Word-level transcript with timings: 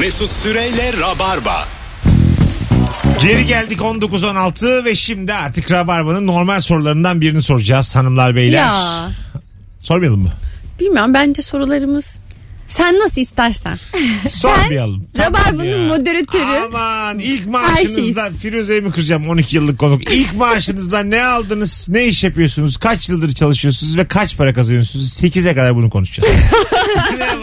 Mesut 0.00 0.32
Süreyle 0.32 0.92
Rabarba. 1.00 1.68
Geri 3.22 3.46
geldik 3.46 3.78
19.16 3.80 4.84
ve 4.84 4.94
şimdi 4.94 5.32
artık 5.34 5.70
Rabarba'nın 5.72 6.26
normal 6.26 6.60
sorularından 6.60 7.20
birini 7.20 7.42
soracağız 7.42 7.94
hanımlar 7.96 8.36
beyler. 8.36 8.58
Ya 8.58 9.10
Sormayalım 9.80 10.20
mı? 10.22 10.32
bilmem 10.80 11.14
bence 11.14 11.42
sorularımız 11.42 12.14
sen 12.66 12.94
nasıl 12.98 13.20
istersen. 13.20 13.78
Sormayalım. 14.30 15.06
Tamam 15.14 15.34
Rabarba'nın 15.42 15.82
ya. 15.82 15.88
moderatörü. 15.88 16.42
Aman 16.42 17.18
ilk 17.18 17.46
maaşınızda 17.46 18.30
Firuze'yi 18.42 18.80
mi 18.80 18.92
kıracağım 18.92 19.28
12 19.28 19.56
yıllık 19.56 19.78
konuk. 19.78 20.12
İlk 20.12 20.34
maaşınızda 20.34 21.02
ne 21.02 21.24
aldınız? 21.24 21.86
Ne 21.90 22.06
iş 22.06 22.24
yapıyorsunuz? 22.24 22.76
Kaç 22.76 23.08
yıldır 23.08 23.34
çalışıyorsunuz 23.34 23.98
ve 23.98 24.08
kaç 24.08 24.36
para 24.36 24.54
kazanıyorsunuz? 24.54 25.06
8'e 25.22 25.54
kadar 25.54 25.76
bunu 25.76 25.90
konuşacağız. 25.90 26.28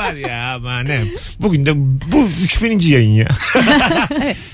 var 0.01 0.13
ya 0.13 0.53
aman 0.55 0.85
ne. 0.85 1.01
Bugün 1.39 1.65
de 1.65 1.71
bu 2.11 2.27
3000. 2.43 2.79
yayın 2.79 3.09
ya. 3.11 3.27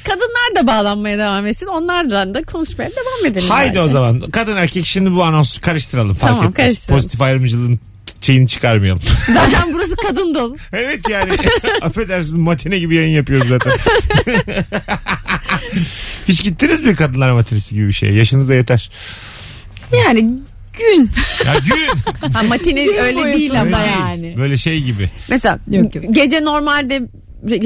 Kadınlar 0.04 0.56
da 0.56 0.68
bağlanmaya 0.68 1.18
devam 1.18 1.46
etsin. 1.46 1.66
Onlardan 1.68 2.34
da 2.34 2.44
konuşmaya 2.44 2.90
devam 2.92 3.32
edelim. 3.32 3.50
Haydi 3.50 3.70
bence. 3.70 3.80
o 3.82 3.88
zaman. 3.88 4.20
Kadın 4.20 4.58
erkek 4.58 4.86
şimdi 4.86 5.16
bu 5.16 5.24
anonsu 5.24 5.62
karıştıralım. 5.62 6.16
Fark 6.16 6.32
Tamam, 6.32 6.46
etmez. 6.52 6.66
karıştıralım. 6.66 6.98
Pozitif 7.02 7.22
ayrımcılığın 7.22 7.80
şeyini 8.22 8.48
çıkarmayalım. 8.48 9.02
Zaten 9.34 9.74
burası 9.74 9.96
kadın 9.96 10.36
dolu. 10.36 10.58
evet 10.74 11.10
yani 11.10 11.32
affedersiniz 11.82 12.38
matine 12.38 12.80
gibi 12.80 12.96
yayın 12.96 13.16
yapıyoruz 13.16 13.50
zaten. 13.50 13.72
Hiç 16.28 16.44
gittiniz 16.44 16.82
mi 16.82 16.96
kadınlar 16.96 17.32
matinesi 17.32 17.76
gibi 17.76 17.88
bir 17.88 17.94
şey? 17.94 18.10
Yaşınız 18.14 18.50
da 18.50 18.54
yeter. 18.54 18.92
Yani 20.06 20.30
gün. 20.78 21.10
Ya 21.46 21.54
gün. 21.66 21.88
Ha, 22.34 22.44
matine 22.44 22.80
öyle 22.82 23.32
değil 23.38 23.62
ama 23.62 23.78
Öyle 23.78 23.88
değil. 23.88 23.98
yani. 24.02 24.36
Böyle 24.38 24.58
şey 24.58 24.82
gibi. 24.82 25.10
Mesela 25.30 25.60
Yok, 25.72 25.96
yok. 25.96 26.06
gece 26.12 26.44
normalde 26.44 27.02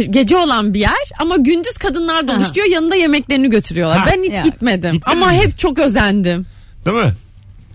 gece 0.09 0.37
olan 0.37 0.73
bir 0.73 0.79
yer 0.79 1.09
ama 1.19 1.37
gündüz 1.37 1.77
kadınlar 1.77 2.27
doluşuyor 2.27 2.67
yanında 2.67 2.95
yemeklerini 2.95 3.49
götürüyorlar. 3.49 3.97
Ha. 3.97 4.09
Ben 4.15 4.23
hiç 4.23 4.31
Ya. 4.33 4.41
gitmedim 4.41 4.91
Gitmedin 4.91 5.17
ama 5.21 5.31
mi? 5.31 5.37
hep 5.37 5.57
çok 5.57 5.79
özendim. 5.79 6.45
Değil 6.85 6.97
mi? 6.97 7.11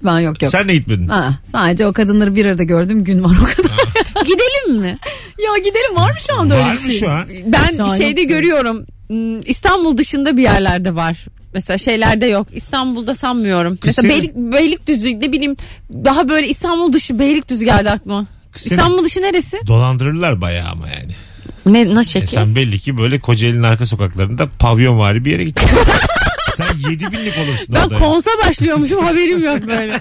Ben 0.05 0.21
yok 0.21 0.43
yok. 0.43 0.51
Sen 0.53 0.69
de 0.69 0.75
gitmedin. 0.75 1.09
Ha, 1.09 1.35
sadece 1.47 1.87
o 1.87 1.93
kadınları 1.93 2.37
bir 2.37 2.45
arada 2.47 2.63
gördüğüm 2.63 3.05
gün 3.05 3.25
var 3.25 3.37
o 3.43 3.45
kadar. 3.57 3.77
Gidelim 4.27 4.81
mi? 4.81 4.99
ya 5.39 5.59
gidelim 5.59 5.97
var 5.97 6.11
mı 6.11 6.17
şu 6.29 6.35
anda 6.41 6.55
Var 6.55 6.59
öyle 6.61 6.73
mı 6.73 6.79
bir 6.87 6.91
şey? 6.91 7.01
şu 7.01 7.11
an? 7.11 7.25
Ben 7.47 7.77
Şu 7.77 7.85
an 7.85 7.97
şeyde 7.97 8.21
yok. 8.21 8.31
görüyorum 8.31 8.87
hmm, 9.09 9.39
İstanbul 9.41 9.99
dışında 9.99 10.37
bir 10.37 10.43
yerlerde 10.43 10.95
var. 10.95 11.27
Mesela 11.55 11.79
şeylerde 11.79 12.27
yok. 12.27 12.47
İstanbul'da 12.53 13.15
sanmıyorum. 13.15 13.79
Mesela 13.85 14.09
Beylik, 14.09 14.35
Beylikdüzü 14.35 15.07
ne 15.21 15.33
bileyim 15.33 15.57
daha 16.05 16.29
böyle 16.29 16.49
İstanbul 16.49 16.93
dışı 16.93 17.19
Beylikdüzü 17.19 17.65
geldi 17.65 17.91
aklıma. 17.91 18.27
Senin- 18.57 18.75
İstanbul 18.77 19.05
dışı 19.05 19.23
neresi? 19.23 19.61
Dolandırırlar 19.67 20.41
bayağı 20.41 20.69
ama 20.71 20.89
yani. 20.89 21.13
Ne 21.67 21.95
nasıl 21.95 22.11
E 22.11 22.13
şekil? 22.13 22.27
sen 22.27 22.57
belli 22.57 22.79
ki 22.79 22.99
böyle 22.99 23.21
Kocaeli'nin 23.21 23.63
arka 23.63 23.87
sokaklarında 23.87 24.49
pavyon 24.59 24.99
vari 24.99 25.25
bir 25.25 25.31
yere 25.31 25.45
gittin. 25.45 25.69
sen 26.57 26.91
7 26.91 27.13
binlik 27.13 27.39
olursun 27.39 27.67
Ben 27.69 27.81
orada. 27.83 27.99
konsa 27.99 28.31
başlıyormuşum 28.47 29.05
haberim 29.05 29.45
yok 29.45 29.59
böyle. 29.67 29.93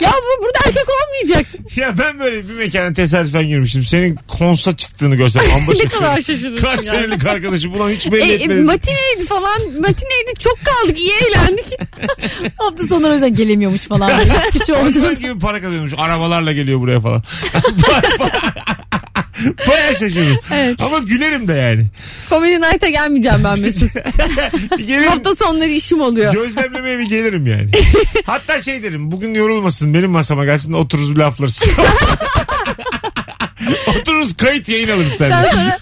ya 0.00 0.12
bu 0.12 0.42
burada 0.44 0.58
erkek 0.66 0.84
olmayacak. 0.88 1.46
Ya 1.76 1.98
ben 1.98 2.20
böyle 2.20 2.48
bir 2.48 2.54
mekana 2.54 2.94
tesadüfen 2.94 3.46
girmiştim. 3.46 3.84
Senin 3.84 4.18
konsa 4.28 4.76
çıktığını 4.76 5.16
görsem 5.16 5.42
amba 5.54 5.72
ne 5.72 5.84
kadar 5.88 6.16
şaşırırsın. 6.16 6.56
Kaç 6.56 6.80
senelik 6.84 7.26
arkadaşım 7.26 7.74
ulan 7.74 7.90
hiç 7.90 8.12
belli 8.12 8.22
E, 8.22 8.28
e, 8.28 8.34
etmedin. 8.34 8.64
matineydi 8.64 9.26
falan. 9.28 9.60
Matineydi 9.62 10.32
çok 10.38 10.58
kaldık 10.64 10.98
iyi 10.98 11.12
eğlendik. 11.12 11.66
Hafta 12.58 12.86
sonları 12.86 13.10
o 13.10 13.14
yüzden 13.14 13.34
gelemiyormuş 13.34 13.80
falan. 13.80 14.12
Küçük 14.52 14.76
olduğum 14.76 15.12
gibi 15.14 15.38
para 15.38 15.60
kazanıyormuş. 15.60 15.92
Arabalarla 15.98 16.52
geliyor 16.52 16.80
buraya 16.80 17.00
falan. 17.00 17.22
Baya 19.68 19.92
şaşırdım. 19.92 20.38
Ama 20.80 20.98
gülerim 20.98 21.48
de 21.48 21.52
yani. 21.52 21.86
Comedy 22.30 22.56
Night'a 22.56 22.88
gelmeyeceğim 22.88 23.44
ben 23.44 23.58
Mesut. 23.60 23.90
Bir 24.78 24.86
Gelirim. 24.86 25.08
Hafta 25.10 25.34
sonları 25.34 25.68
işim 25.70 26.00
oluyor. 26.00 26.32
Gözlemlemeye 26.34 26.98
bir 26.98 27.04
gelirim 27.08 27.46
yani. 27.46 27.70
Hatta 28.26 28.62
şey 28.62 28.82
derim 28.82 29.10
bugün 29.10 29.34
yorulmasın 29.34 29.94
benim 29.94 30.10
masama 30.10 30.44
gelsin 30.44 30.72
otururuz 30.72 31.14
bir 31.14 31.20
laflarız. 31.20 31.62
otururuz 34.00 34.36
kayıt 34.36 34.68
yayın 34.68 34.88
alırız 34.88 35.12
Sen 35.12 35.30
seninle. 35.30 35.52
sonra 35.52 35.78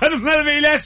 Hanımlar 0.00 0.46
beyler 0.46 0.80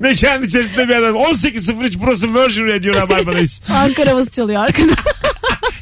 mekanın 0.00 0.42
içerisinde 0.46 0.88
bir 0.88 0.94
adam 0.94 1.16
18.03 1.16 1.94
burası 2.00 2.34
Virgin 2.34 2.66
Radio 2.68 2.94
Rabarba'dayız. 2.94 3.60
Ankara 3.68 4.10
havası 4.10 4.30
çalıyor 4.30 4.64
arkada. 4.64 4.92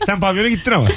Sen 0.06 0.20
pavyona 0.20 0.48
gittin 0.48 0.70
ama. 0.72 0.88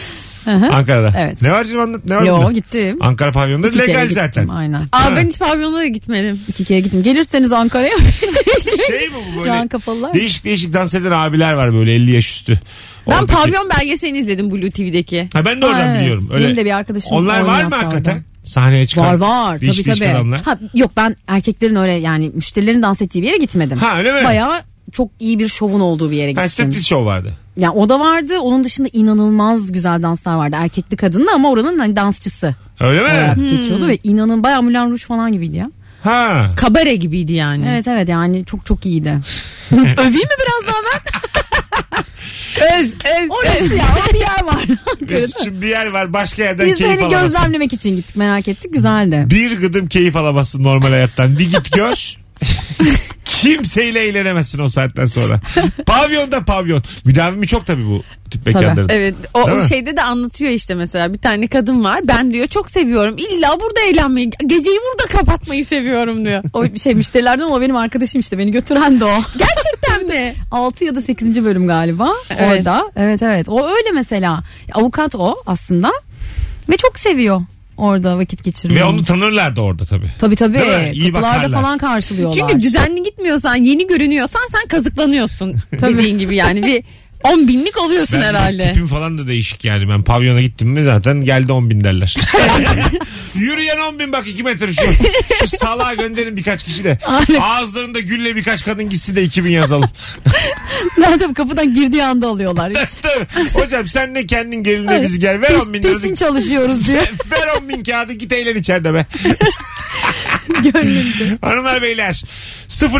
Hı 0.47 0.51
hı. 0.55 0.69
Ankara'da. 0.69 1.13
Evet. 1.17 1.41
Ne 1.41 1.51
var 1.51 1.65
canım 1.65 1.79
anlat 1.81 2.01
ne 2.05 2.15
var 2.15 2.23
Yo 2.23 2.37
bunda? 2.37 2.51
gittim. 2.51 2.97
Ankara 3.01 3.31
pavyonları 3.31 3.69
İki 3.69 3.77
kere 3.79 3.87
legal 3.87 4.01
gittim, 4.01 4.15
zaten. 4.15 4.47
Aynen. 4.47 4.81
Aa, 4.91 5.05
Ha. 5.05 5.15
ben 5.15 5.27
hiç 5.27 5.39
pavyona 5.39 5.77
da 5.77 5.85
gitmedim. 5.87 6.39
İki 6.47 6.65
kere 6.65 6.79
gittim. 6.79 7.03
Gelirseniz 7.03 7.51
Ankara'ya. 7.51 7.97
Şey 8.87 9.07
mi 9.07 9.13
bu 9.33 9.37
Şu 9.39 9.39
böyle? 9.39 9.51
an 9.53 9.67
kapalılar. 9.67 10.13
Değişik 10.13 10.45
değişik 10.45 10.73
dans 10.73 10.93
eden 10.93 11.11
abiler 11.11 11.53
var 11.53 11.73
böyle 11.73 11.93
50 11.95 12.11
yaş 12.11 12.31
üstü. 12.31 12.59
Ben 13.07 13.11
Oradaki- 13.11 13.33
pavyon 13.33 13.69
belgeselini 13.69 14.17
izledim 14.19 14.51
Blue 14.51 14.69
TV'deki. 14.69 15.29
Ha 15.33 15.45
ben 15.45 15.61
de 15.61 15.65
oradan 15.65 15.79
Ha, 15.79 15.85
evet. 15.91 16.01
biliyorum. 16.01 16.27
Öyle. 16.31 16.45
Benim 16.45 16.57
de 16.57 16.65
bir 16.65 16.71
arkadaşım 16.71 17.11
Onlar 17.11 17.39
var 17.41 17.49
oynuyor 17.53 17.69
mı 17.69 17.75
hakikaten? 17.75 18.11
orada. 18.11 18.23
Sahneye 18.43 18.87
çıkan. 18.87 19.05
Var 19.05 19.13
var 19.13 19.61
Değişik 19.61 19.75
tabii 19.77 19.85
değişik 19.85 20.03
tabii. 20.05 20.15
adamlar. 20.15 20.41
Ha, 20.41 20.59
yok 20.73 20.91
ben 20.97 21.15
erkeklerin 21.27 21.75
öyle 21.75 21.91
yani 21.93 22.31
müşterilerin 22.33 22.81
dans 22.81 23.01
ettiği 23.01 23.21
bir 23.21 23.27
yere 23.27 23.37
gitmedim. 23.37 23.77
Ha 23.77 23.97
öyle 23.97 24.11
mi? 24.11 24.23
Bayağı 24.25 24.61
çok 24.91 25.11
iyi 25.19 25.39
bir 25.39 25.47
şovun 25.47 25.79
olduğu 25.79 26.11
bir 26.11 26.15
yere 26.17 26.25
Ha 26.27 26.31
gittim. 26.31 26.49
striptease 26.49 26.85
show 26.85 27.05
vardı. 27.05 27.33
Yani 27.57 27.73
o 27.75 27.89
da 27.89 27.99
vardı. 27.99 28.39
Onun 28.39 28.63
dışında 28.63 28.89
inanılmaz 28.93 29.71
güzel 29.71 30.01
danslar 30.03 30.35
vardı. 30.35 30.55
Erkekli 30.59 30.97
kadınlı 30.97 31.31
ama 31.33 31.49
oranın 31.49 31.79
hani 31.79 31.95
dansçısı 31.95 32.55
Öyle 32.79 33.01
mi? 33.03 33.35
Hmm. 33.35 33.49
geçiyordu 33.49 33.87
ve 33.87 33.97
inanın 34.03 34.43
bayağı 34.43 34.61
Moulin 34.61 34.89
Rouge 34.89 35.03
falan 35.05 35.31
gibiydi 35.31 35.55
ya. 35.57 35.71
Ha. 36.03 36.45
Kabare 36.55 36.95
gibiydi 36.95 37.33
yani. 37.33 37.65
Evet 37.69 37.87
evet 37.87 38.09
yani 38.09 38.45
çok 38.45 38.65
çok 38.65 38.85
iyiydi. 38.85 39.19
Öveyim 39.71 40.13
mi 40.13 40.37
biraz 40.39 40.73
daha 40.73 40.81
ben? 40.93 41.17
Öz, 42.79 42.93
öz, 42.93 43.29
Orası 43.29 43.75
ya 43.75 43.85
o 44.09 44.13
bir 44.13 44.19
yer 44.19 44.43
var. 44.43 44.65
Mesut'cum 45.09 45.61
bir 45.61 45.67
yer 45.67 45.85
var 45.87 46.13
başka 46.13 46.43
yerden 46.43 46.65
Biz 46.67 46.73
de 46.73 46.77
keyif 46.77 46.91
hani 46.91 47.01
alamazsın. 47.05 47.27
gözlemlemek 47.27 47.73
için 47.73 47.95
gittik 47.95 48.15
merak 48.15 48.47
ettik 48.47 48.73
güzeldi. 48.73 49.27
Bir 49.31 49.57
gıdım 49.61 49.87
keyif 49.87 50.15
alamazsın 50.15 50.63
normal 50.63 50.89
hayattan. 50.89 51.37
Bir 51.39 51.51
git 51.51 51.71
gör. 51.75 52.17
Kimseyle 53.41 53.99
eğlenemezsin 54.07 54.59
o 54.59 54.67
saatten 54.67 55.05
sonra. 55.05 55.39
Pavyonda 55.85 56.45
pavyon. 56.45 56.83
Müdavimi 57.05 57.47
çok 57.47 57.65
tabii 57.65 57.85
bu 57.85 58.03
tip 58.31 58.45
mekanların. 58.45 58.89
Evet 58.89 59.15
o, 59.33 59.45
Değil 59.47 59.57
o 59.57 59.61
mi? 59.61 59.69
şeyde 59.69 59.97
de 59.97 60.03
anlatıyor 60.03 60.51
işte 60.51 60.75
mesela 60.75 61.13
bir 61.13 61.17
tane 61.17 61.47
kadın 61.47 61.83
var 61.83 61.99
ben 62.03 62.33
diyor 62.33 62.47
çok 62.47 62.69
seviyorum 62.69 63.15
illa 63.17 63.59
burada 63.59 63.79
eğlenmeyi 63.89 64.29
geceyi 64.45 64.77
burada 64.77 65.17
kapatmayı 65.19 65.65
seviyorum 65.65 66.25
diyor. 66.25 66.43
O 66.53 66.75
şey 66.79 66.95
müşterilerden 66.95 67.43
o 67.43 67.61
benim 67.61 67.75
arkadaşım 67.75 68.19
işte 68.19 68.37
beni 68.37 68.51
götüren 68.51 68.99
de 68.99 69.05
o. 69.05 69.09
Gerçekten 69.37 70.07
mi? 70.07 70.33
6 70.51 70.85
ya 70.85 70.95
da 70.95 71.01
8. 71.01 71.43
bölüm 71.45 71.67
galiba 71.67 72.13
Evet. 72.29 72.59
orada. 72.59 72.91
Evet 72.95 73.21
evet 73.23 73.49
o 73.49 73.67
öyle 73.67 73.91
mesela. 73.93 74.43
Avukat 74.73 75.15
o 75.15 75.35
aslında 75.45 75.91
ve 76.69 76.77
çok 76.77 76.99
seviyor 76.99 77.41
orada 77.77 78.17
vakit 78.17 78.43
geçirmeyi. 78.43 78.79
Ve 78.79 78.85
onu 78.85 79.03
tanırlar 79.03 79.55
da 79.55 79.61
orada 79.61 79.85
tabii. 79.85 80.09
Tabii 80.19 80.35
tabii. 80.35 80.59
İyi 80.93 81.11
Kapılarda 81.11 81.37
bakarlar. 81.37 81.61
falan 81.61 81.77
karşılıyorlar. 81.77 82.37
Çünkü 82.39 82.63
düzenli 82.63 83.03
gitmiyorsan 83.03 83.55
yeni 83.55 83.87
görünüyorsan 83.87 84.41
sen 84.51 84.67
kazıklanıyorsun 84.67 85.55
dediğin 85.71 86.19
gibi 86.19 86.35
yani 86.35 86.63
bir 86.63 86.83
10 87.33 87.47
binlik 87.47 87.77
oluyorsun 87.81 88.21
Ben 88.21 88.25
herhalde. 88.25 88.67
tipim 88.67 88.87
falan 88.87 89.17
da 89.17 89.27
değişik 89.27 89.65
yani. 89.65 89.89
Ben 89.89 90.03
pavyona 90.03 90.41
gittim 90.41 90.69
mi 90.69 90.83
zaten 90.83 91.21
geldi 91.21 91.51
10 91.51 91.69
bin 91.69 91.83
derler. 91.83 92.15
Yürüyen 93.35 93.77
10 93.77 93.99
bin 93.99 94.11
bak 94.13 94.27
2 94.27 94.43
metre 94.43 94.73
şu. 94.73 94.81
Şu 95.39 95.47
salağa 95.57 95.93
gönderin 95.93 96.37
birkaç 96.37 96.63
kişi 96.63 96.83
de. 96.83 96.99
Ağızlarında 97.41 97.99
gülle 97.99 98.35
birkaç 98.35 98.65
kadın 98.65 98.89
gitsin 98.89 99.15
de 99.15 99.23
2000 99.23 99.51
yazalım. 99.51 99.89
Zaten 100.99 101.33
kapıdan 101.33 101.73
girdiği 101.73 102.03
anda 102.03 102.27
alıyorlar. 102.27 102.71
Hiç. 102.73 102.89
Tabii. 103.01 103.49
Hocam 103.53 103.87
sen 103.87 104.15
de 104.15 104.27
kendin 104.27 104.63
geline 104.63 105.01
bizi 105.01 105.19
gel. 105.19 105.41
Ver 105.41 105.49
Peş- 105.49 105.67
10 105.67 105.73
bin 105.73 105.81
peşin 105.81 106.07
lira. 106.07 106.15
çalışıyoruz 106.15 106.87
diyor. 106.87 107.03
Ver 107.31 107.47
10 107.61 107.69
bin 107.69 107.83
kağıdı 107.83 108.13
git 108.13 108.31
eğlen 108.33 108.55
içeride 108.55 108.93
be. 108.93 109.05
Gönlünce. 110.73 111.37
Hanımlar 111.41 111.81
beyler 111.81 112.23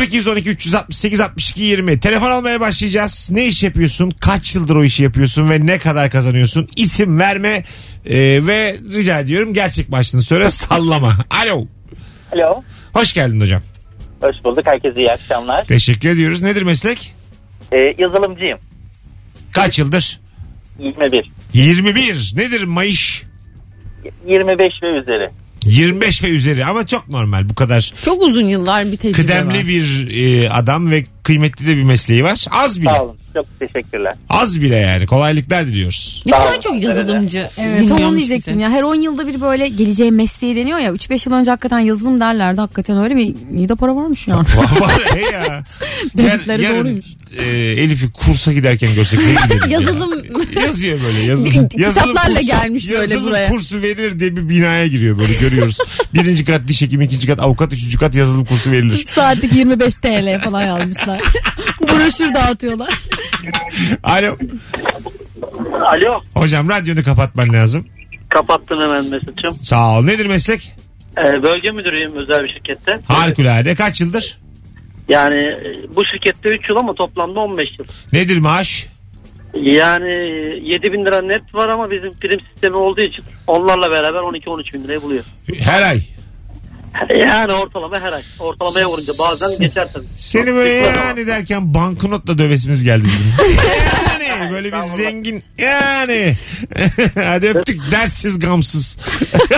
0212 0.02 0.50
368 0.50 1.20
62 1.20 1.62
20 1.62 2.00
telefon 2.00 2.30
almaya 2.30 2.60
başlayacağız. 2.60 3.30
Ne 3.32 3.46
iş 3.46 3.62
yapıyorsun? 3.62 4.10
Kaç 4.10 4.54
yıldır 4.54 4.76
o 4.76 4.84
işi 4.84 5.02
yapıyorsun 5.02 5.50
ve 5.50 5.66
ne 5.66 5.78
kadar 5.78 6.10
kazanıyorsun? 6.10 6.68
İsim 6.76 7.18
verme 7.18 7.64
e, 8.06 8.46
ve 8.46 8.76
rica 8.96 9.20
ediyorum 9.20 9.54
gerçek 9.54 9.90
başlığını 9.92 10.22
söyle 10.22 10.48
sallama. 10.48 11.24
Alo. 11.30 11.66
Alo. 12.32 12.62
Hoş 12.92 13.12
geldin 13.12 13.40
hocam. 13.40 13.62
Hoş 14.20 14.36
bulduk. 14.44 14.66
Herkese 14.66 14.98
iyi 14.98 15.08
akşamlar. 15.08 15.64
Teşekkür 15.64 16.08
ediyoruz. 16.08 16.42
Nedir 16.42 16.62
meslek? 16.62 17.14
Ee, 17.72 17.78
yazılımcıyım. 17.98 18.58
Kaç 19.52 19.78
yıldır? 19.78 20.20
21. 20.78 21.30
21. 21.52 22.32
Nedir 22.36 22.62
mayış? 22.64 23.22
25 24.28 24.72
ve 24.82 24.86
üzeri. 24.88 25.30
25 25.64 26.22
ve 26.24 26.28
üzeri 26.28 26.64
ama 26.66 26.86
çok 26.86 27.08
normal 27.08 27.48
bu 27.48 27.54
kadar 27.54 27.92
Çok 28.04 28.22
uzun 28.22 28.42
yıllar 28.44 28.92
bir 28.92 28.96
tecrübe 28.96 29.22
kıdemli 29.22 29.58
var. 29.58 29.66
bir 29.66 30.08
e, 30.42 30.50
adam 30.50 30.90
ve 30.90 31.04
kıymetli 31.22 31.66
de 31.66 31.76
bir 31.76 31.82
mesleği 31.82 32.24
var. 32.24 32.44
Az 32.50 32.80
bile. 32.80 32.90
Sağ 32.90 33.02
olun. 33.04 33.16
Çok 33.38 33.60
teşekkürler. 33.72 34.14
Az 34.28 34.62
bile 34.62 34.76
yani. 34.76 35.06
Kolaylıklar 35.06 35.66
diliyoruz. 35.66 36.22
Ne 36.26 36.32
kadar 36.32 36.60
çok 36.60 36.82
yazılımcı. 36.82 37.46
Evet 37.60 37.88
tam 37.88 38.00
onu 38.00 38.16
diyecektim 38.16 38.60
ya. 38.60 38.70
Her 38.70 38.82
10 38.82 38.94
yılda 38.94 39.26
bir 39.26 39.40
böyle 39.40 39.68
geleceğe 39.68 40.10
mesleği 40.10 40.56
deniyor 40.56 40.78
ya. 40.78 40.90
3-5 40.90 41.28
yıl 41.28 41.36
önce 41.36 41.50
hakikaten 41.50 41.78
yazılım 41.78 42.20
derlerdi. 42.20 42.60
Hakikaten 42.60 43.04
öyle 43.04 43.16
bir 43.16 43.34
iyi 43.56 43.68
de 43.68 43.74
para 43.74 43.96
varmış 43.96 44.28
yani. 44.28 44.40
Var 44.80 44.90
he 45.14 45.20
ya. 45.34 45.62
Dedikleri 46.16 46.62
Yarın, 46.62 46.76
doğruymuş. 46.78 47.06
e, 47.38 47.44
Elif'i 47.56 48.12
kursa 48.12 48.52
giderken 48.52 48.94
görsek 48.94 49.20
ne 49.20 49.32
gideriz 49.44 49.72
ya. 49.72 49.80
Yazılım 49.80 50.22
Yazıyor 50.62 50.98
böyle 51.06 51.20
yazılım. 51.20 51.68
Kitaplarla 51.68 52.40
gelmiş 52.40 52.88
böyle 52.90 53.00
yazılım 53.00 53.24
buraya. 53.24 53.48
kursu 53.48 53.82
verilir 53.82 54.20
diye 54.20 54.36
bir 54.36 54.48
binaya 54.48 54.86
giriyor 54.86 55.18
böyle 55.18 55.32
görüyoruz. 55.34 55.78
Birinci 56.14 56.44
kat 56.44 56.68
diş 56.68 56.82
hekimi, 56.82 57.04
ikinci 57.04 57.26
kat 57.26 57.40
avukat, 57.40 57.72
üçüncü 57.72 57.98
kat 57.98 58.14
yazılım 58.14 58.44
kursu 58.44 58.72
verilir. 58.72 59.06
Saatlik 59.14 59.52
25 59.52 59.94
TL 59.94 60.40
falan 60.44 60.62
yazmışlar. 60.62 61.20
Broşür 61.80 62.34
dağıtıyorlar. 62.34 62.88
Alo. 64.02 64.36
Alo. 65.72 66.20
Hocam 66.34 66.68
radyonu 66.68 67.02
kapatman 67.04 67.52
lazım. 67.52 67.86
Kapattım 68.28 68.80
hemen 68.80 69.04
Mesut'cum. 69.04 69.54
Sağ 69.54 69.98
ol. 69.98 70.04
Nedir 70.04 70.26
meslek? 70.26 70.72
Ee, 71.18 71.42
bölge 71.42 71.70
müdürüyüm 71.70 72.16
özel 72.16 72.38
bir 72.42 72.48
şirkette. 72.48 73.00
Harikulade. 73.06 73.74
Kaç 73.74 74.00
yıldır? 74.00 74.38
Yani 75.08 75.34
e, 75.36 75.96
bu 75.96 76.02
şirkette 76.12 76.48
3 76.48 76.68
yıl 76.68 76.76
ama 76.76 76.94
toplamda 76.94 77.40
15 77.40 77.68
yıl. 77.78 77.86
Nedir 78.12 78.38
maaş? 78.38 78.86
Yani 79.54 80.10
7 80.70 80.92
bin 80.92 81.04
lira 81.06 81.20
net 81.22 81.54
var 81.54 81.68
ama 81.68 81.90
bizim 81.90 82.12
prim 82.12 82.40
sistemi 82.52 82.76
olduğu 82.76 83.00
için 83.00 83.24
onlarla 83.46 83.90
beraber 83.90 84.18
12-13 84.18 84.72
bin 84.72 84.84
lirayı 84.84 85.02
buluyor. 85.02 85.24
Her 85.58 85.82
ay. 85.82 86.00
Yani 87.10 87.52
ortalama 87.52 88.00
her 88.00 88.12
ay. 88.12 88.22
Ortalamaya 88.38 88.88
vurunca 88.88 89.12
bazen 89.18 89.58
geçer 89.58 89.88
tabii. 89.92 90.06
Seni 90.16 90.54
böyle 90.54 90.70
yani 90.70 91.26
derken 91.26 91.74
banknotla 91.74 92.38
dövesimiz 92.38 92.84
geldi 92.84 93.04
bizim. 93.04 93.32
yani 94.28 94.52
böyle 94.52 94.72
bir 94.72 94.82
zengin 94.82 95.42
yani. 95.58 96.36
Hadi 97.14 97.48
öptük 97.48 97.90
dersiz 97.90 98.38
gamsız. 98.38 98.96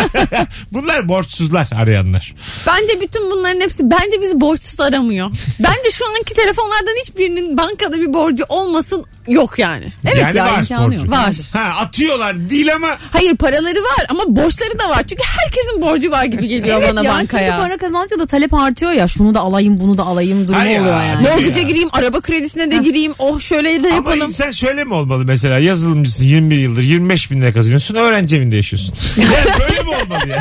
Bunlar 0.72 1.08
borçsuzlar 1.08 1.68
arayanlar. 1.76 2.34
Bence 2.66 3.00
bütün 3.00 3.30
bunların 3.30 3.60
hepsi 3.60 3.90
bence 3.90 4.22
bizi 4.22 4.40
borçsuz 4.40 4.80
aramıyor. 4.80 5.30
Bence 5.60 5.90
şu 5.92 6.08
anki 6.08 6.34
telefonlardan 6.34 6.94
hiçbirinin 7.02 7.56
bankada 7.58 8.00
bir 8.00 8.12
borcu 8.12 8.44
olmasın 8.48 9.06
yok 9.28 9.58
yani. 9.58 9.84
Evet 10.04 10.22
yani 10.22 10.36
ya 10.36 10.44
var 10.44 10.58
imkanı 10.58 10.86
borcu. 10.86 10.98
yok. 10.98 11.10
Var. 11.10 11.34
Ha 11.52 11.80
atıyorlar 11.80 12.50
değil 12.50 12.74
ama 12.74 12.98
Hayır 13.12 13.36
paraları 13.36 13.82
var 13.82 14.06
ama 14.08 14.22
borçları 14.26 14.78
da 14.78 14.88
var. 14.88 15.02
Çünkü 15.08 15.22
herkesin 15.22 15.82
borcu 15.82 16.10
var 16.10 16.24
gibi 16.24 16.48
geliyor 16.48 16.78
Evet 16.82 16.90
bana 16.92 17.04
ya, 17.04 17.12
bankaya. 17.32 17.52
Çünkü 17.52 17.62
para 17.68 17.76
kazanınca 17.78 18.18
da 18.18 18.26
talep 18.26 18.54
artıyor 18.54 18.92
ya. 18.92 19.08
Şunu 19.08 19.34
da 19.34 19.40
alayım 19.40 19.80
bunu 19.80 19.98
da 19.98 20.02
alayım 20.04 20.48
durumu 20.48 20.60
Hay 20.62 20.72
ya. 20.72 20.80
oluyor 20.82 21.02
yani. 21.02 21.24
Ne 21.24 21.28
Mortgage'a 21.30 21.60
ya. 21.62 21.68
gireyim, 21.68 21.88
araba 21.92 22.20
kredisine 22.20 22.70
de 22.70 22.76
gireyim. 22.76 23.14
Oh 23.18 23.40
şöyle 23.40 23.82
de 23.82 23.86
ama 23.86 23.96
yapalım. 23.96 24.28
insan 24.28 24.50
şöyle 24.50 24.84
mi 24.84 24.94
olmalı 24.94 25.24
mesela 25.24 25.58
yazılımcısın 25.58 26.24
21 26.24 26.56
yıldır 26.58 26.82
25 26.82 27.30
bin 27.30 27.40
lira 27.42 27.52
kazanıyorsun 27.52 27.94
öğrenci 27.94 28.36
evinde 28.36 28.56
yaşıyorsun. 28.56 28.94
Yani 29.16 29.58
böyle 29.68 29.82
mi 29.82 29.88
olmalı 30.04 30.28
ya? 30.28 30.40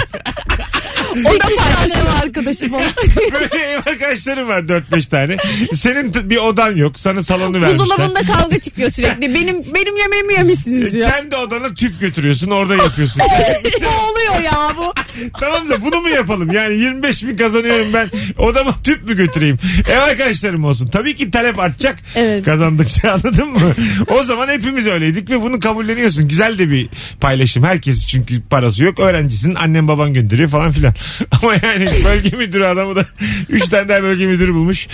O 1.12 1.34
da 1.34 1.38
paylaşıyor. 1.58 2.06
arkadaşı 2.24 2.70
falan. 2.72 2.84
Böyle 3.34 3.66
ev 3.66 3.78
arkadaşlarım 3.78 4.50
var 4.50 4.60
4-5 4.62 5.10
tane. 5.10 5.38
Senin 5.74 6.12
t- 6.12 6.30
bir 6.30 6.38
odan 6.38 6.76
yok 6.76 7.00
sana 7.00 7.24
salonu 7.24 7.62
vermişler. 7.62 7.80
Buzdolabında 7.80 8.20
kavga 8.34 8.60
çıkıyor 8.60 8.90
sürekli. 8.90 9.22
Benim 9.36 9.62
benim 9.76 9.98
yemeğimi 9.98 10.34
yemişsiniz 10.34 10.94
diyor. 10.94 11.10
Kendi 11.12 11.36
odana 11.36 11.74
tüp 11.74 12.00
götürüyorsun 12.00 12.52
orada 12.52 12.76
yapıyorsun. 12.76 13.22
ne 13.82 13.88
oluyor 13.88 14.44
ya 14.44 14.70
bu? 14.78 14.94
tamam 15.40 15.70
da 15.70 15.82
bunu 15.86 16.02
mu 16.02 16.10
yapalım? 16.10 16.52
Yani 16.52 16.78
25 16.78 17.24
bin 17.24 17.38
kazanıyorum 17.38 17.88
ben 17.94 18.10
odama 18.38 18.76
tüp 18.84 19.08
mü 19.10 19.16
götüreyim? 19.18 19.58
Ev 19.90 20.00
arkadaşlarım 20.00 20.64
olsun. 20.66 20.88
Tabii 20.88 21.16
ki 21.16 21.32
talep 21.32 21.60
artacak 21.60 22.00
Evet. 22.16 22.46
kazandıkça 22.46 23.12
anladın 23.12 23.48
mı? 23.50 23.60
O 24.08 24.24
zaman 24.24 24.48
hepimiz 24.48 24.88
öyleydik 24.88 25.30
ve 25.30 25.42
bunu 25.42 25.60
kabulleniyorsun. 25.60 26.28
Güzel 26.28 26.58
de 26.58 26.70
bir 26.72 26.90
paylaşım. 27.22 27.64
Herkes 27.64 28.08
çünkü 28.08 28.42
parası 28.50 28.84
yok. 28.84 29.00
Öğrencisin 29.00 29.56
annen 29.56 29.88
baban 29.88 30.14
gönderiyor 30.14 30.50
falan 30.50 30.72
filan. 30.72 30.94
Ama 31.42 31.54
yani 31.64 31.90
bölge 32.06 32.38
müdürü 32.38 32.66
adamı 32.66 32.96
da 32.96 33.06
3 33.50 33.70
tane 33.70 33.90
daha 33.90 34.04
bölge 34.04 34.26
müdürü 34.26 34.54
bulmuş. 34.54 34.88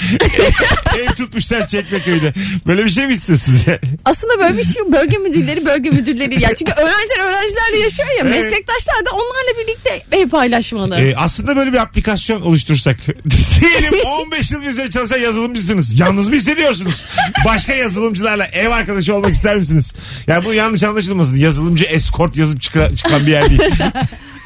Ev 0.99 1.07
tutmuşlar 1.15 1.67
Çekmeköy'de. 1.67 2.33
Böyle 2.67 2.85
bir 2.85 2.89
şey 2.89 3.07
mi 3.07 3.13
istiyorsunuz 3.13 3.67
yani? 3.67 3.79
Aslında 4.05 4.39
böyle 4.39 4.57
bir 4.57 4.63
şey 4.63 4.79
yok. 4.79 4.91
Bölge 4.91 5.17
müdürleri 5.17 5.65
bölge 5.65 5.89
müdürleri. 5.89 6.43
Ya 6.43 6.55
çünkü 6.55 6.71
öğrenciler 6.71 7.19
öğrencilerle 7.19 7.77
yaşıyor 7.77 8.09
ya. 8.09 8.23
Evet. 8.27 8.43
Meslektaşlar 8.43 9.05
da 9.05 9.11
onlarla 9.11 9.59
birlikte 9.63 10.17
ev 10.17 10.29
paylaşmalı. 10.29 10.95
Ee, 10.95 11.15
aslında 11.15 11.55
böyle 11.55 11.73
bir 11.73 11.77
aplikasyon 11.77 12.41
oluştursak. 12.41 12.97
Diyelim 13.61 13.93
15 14.05 14.51
yıl 14.51 14.63
üzeri 14.63 14.89
çalışan 14.89 15.17
yazılımcısınız. 15.17 15.99
Yalnız 15.99 16.29
mı 16.29 16.35
hissediyorsunuz? 16.35 17.05
Başka 17.45 17.73
yazılımcılarla 17.73 18.45
ev 18.45 18.71
arkadaşı 18.71 19.15
olmak 19.15 19.31
ister 19.31 19.55
misiniz? 19.55 19.93
Yani 20.27 20.45
bu 20.45 20.53
yanlış 20.53 20.83
anlaşılmasın. 20.83 21.37
Yazılımcı 21.37 21.85
escort 21.85 22.37
yazıp 22.37 22.61
çıkan 22.61 23.25
bir 23.25 23.31
yer 23.31 23.49
değil. 23.49 23.61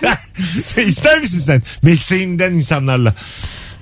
İster 0.85 1.19
misin 1.19 1.37
sen? 1.39 1.61
Mesleğinden 1.81 2.53
insanlarla. 2.53 3.13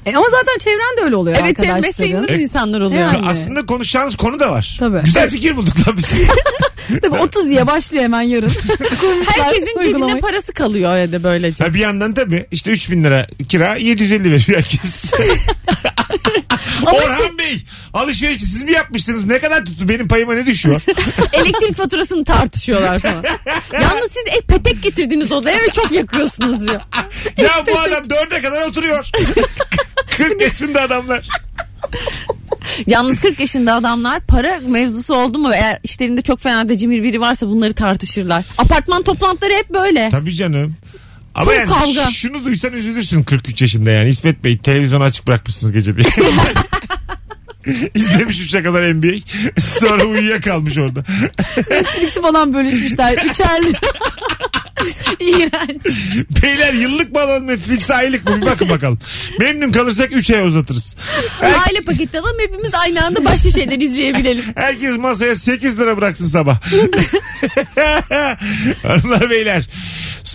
E, 0.06 0.16
ama 0.16 0.26
zaten 0.32 0.58
çevren 0.60 0.98
de 0.98 1.02
öyle 1.02 1.16
oluyor 1.16 1.38
evet 1.40 1.50
arkadaşların. 1.50 1.82
mesleğinden 1.82 2.40
insanlar 2.40 2.82
oluyor. 2.82 3.02
Yani. 3.02 3.28
Aslında 3.28 3.66
konuşacağınız 3.66 4.16
konu 4.16 4.40
da 4.40 4.52
var. 4.52 4.78
Tabii. 4.80 5.02
Güzel 5.04 5.30
fikir 5.30 5.56
bulduk 5.58 5.88
lan 5.88 5.98
biz. 5.98 6.12
Tabii 7.02 7.18
30 7.18 7.50
diye 7.50 7.68
başlıyor 7.68 8.04
hemen 8.04 8.22
yarın. 8.22 8.52
Kurmuşlar 9.02 9.38
Herkesin 9.46 9.66
cebine 9.66 9.86
uygulamayı. 9.86 10.22
parası 10.22 10.54
kalıyor 10.54 10.98
evde 10.98 11.24
böylece. 11.24 11.64
Ha, 11.64 11.74
bir 11.74 11.80
yandan 11.80 12.14
tabii 12.14 12.46
işte 12.52 12.72
3000 12.72 13.04
lira 13.04 13.26
kira 13.50 13.76
750 13.76 14.24
veriyor 14.32 14.58
herkes. 14.58 15.12
Alışverişi 17.94 18.46
siz 18.46 18.64
mi 18.64 18.72
yapmışsınız? 18.72 19.26
Ne 19.26 19.40
kadar 19.40 19.66
tuttu? 19.66 19.90
Benim 19.90 20.08
payıma 20.08 20.34
ne 20.34 20.46
düşüyor? 20.46 20.82
Elektrik 21.34 21.76
faturasını 21.78 22.26
tartışıyorlar 22.26 23.00
falan. 23.00 23.24
Yalnız 23.74 24.12
siz 24.12 24.24
ek 24.28 24.42
petek 24.48 24.84
getirdiniz 24.84 25.32
odaya 25.32 25.58
ve 25.58 25.70
çok 25.74 25.92
yakıyorsunuz 25.92 26.68
diyor. 26.68 26.82
ya 27.38 27.52
bu 27.68 27.80
adam 27.80 28.10
dörde 28.10 28.42
kadar 28.42 28.68
oturuyor. 28.70 29.10
40 30.18 30.42
yaşında 30.42 30.82
adamlar. 30.82 31.28
Yalnız 32.88 33.22
40 33.22 33.40
yaşında 33.40 33.74
adamlar 33.76 34.20
para 34.20 34.60
mevzusu 34.68 35.16
oldu 35.16 35.38
mu 35.38 35.54
eğer 35.54 35.80
işlerinde 35.84 36.22
çok 36.22 36.40
fena 36.40 36.70
da 36.70 36.78
cimri 36.78 37.04
biri 37.04 37.22
varsa 37.22 37.48
bunları 37.48 37.74
tartışırlar. 37.74 38.46
Apartman 38.58 39.04
toplantıları 39.04 39.54
hep 39.54 39.70
böyle. 39.70 40.10
Tabii 40.10 40.36
canım. 40.36 40.76
Ama 41.36 41.52
Full 41.52 41.58
yani 41.58 41.68
kavga. 41.68 42.12
şunu 42.12 42.46
duysan 42.46 42.74
üzülürsün 42.74 43.24
43 43.24 43.62
yaşında 43.62 43.92
yani. 43.92 44.10
İsmet 44.10 44.44
Bey 44.44 44.58
televizyonu 44.58 45.04
açık 45.04 45.28
bırakmışsınız 45.28 45.74
gece 45.74 45.98
diye. 45.98 46.06
İzlemiş 47.96 48.40
3'e 48.40 48.64
kadar 48.64 48.94
NBA. 48.94 49.18
Sonra 49.62 50.06
uyuyakalmış 50.06 50.78
orada. 50.78 51.04
Netflix'i 51.58 52.22
falan 52.22 52.54
bölüşmüşler. 52.54 53.14
Üçer 53.32 53.64
lira. 53.64 53.80
İğrenç. 55.20 55.82
Beyler 56.44 56.74
yıllık 56.74 57.14
mı 57.14 57.22
alalım 57.22 57.48
Netflix 57.48 57.92
aylık 57.92 58.30
mı? 58.30 58.42
Bir 58.42 58.46
bakın 58.46 58.70
bakalım. 58.70 59.00
Memnun 59.40 59.72
kalırsak 59.72 60.10
3 60.12 60.30
ay 60.32 60.48
uzatırız. 60.48 60.96
Aile 61.42 61.82
paketi 61.82 62.20
alalım 62.20 62.40
hepimiz 62.40 62.74
aynı 62.74 63.06
anda 63.06 63.26
başka 63.26 63.50
şeyler 63.50 63.80
izleyebilelim. 63.80 64.46
Herkes 64.56 64.98
masaya 64.98 65.36
8 65.36 65.80
lira 65.80 65.98
bıraksın 65.98 66.28
sabah. 66.28 66.62
Hanımlar 68.84 69.30
beyler 69.30 69.70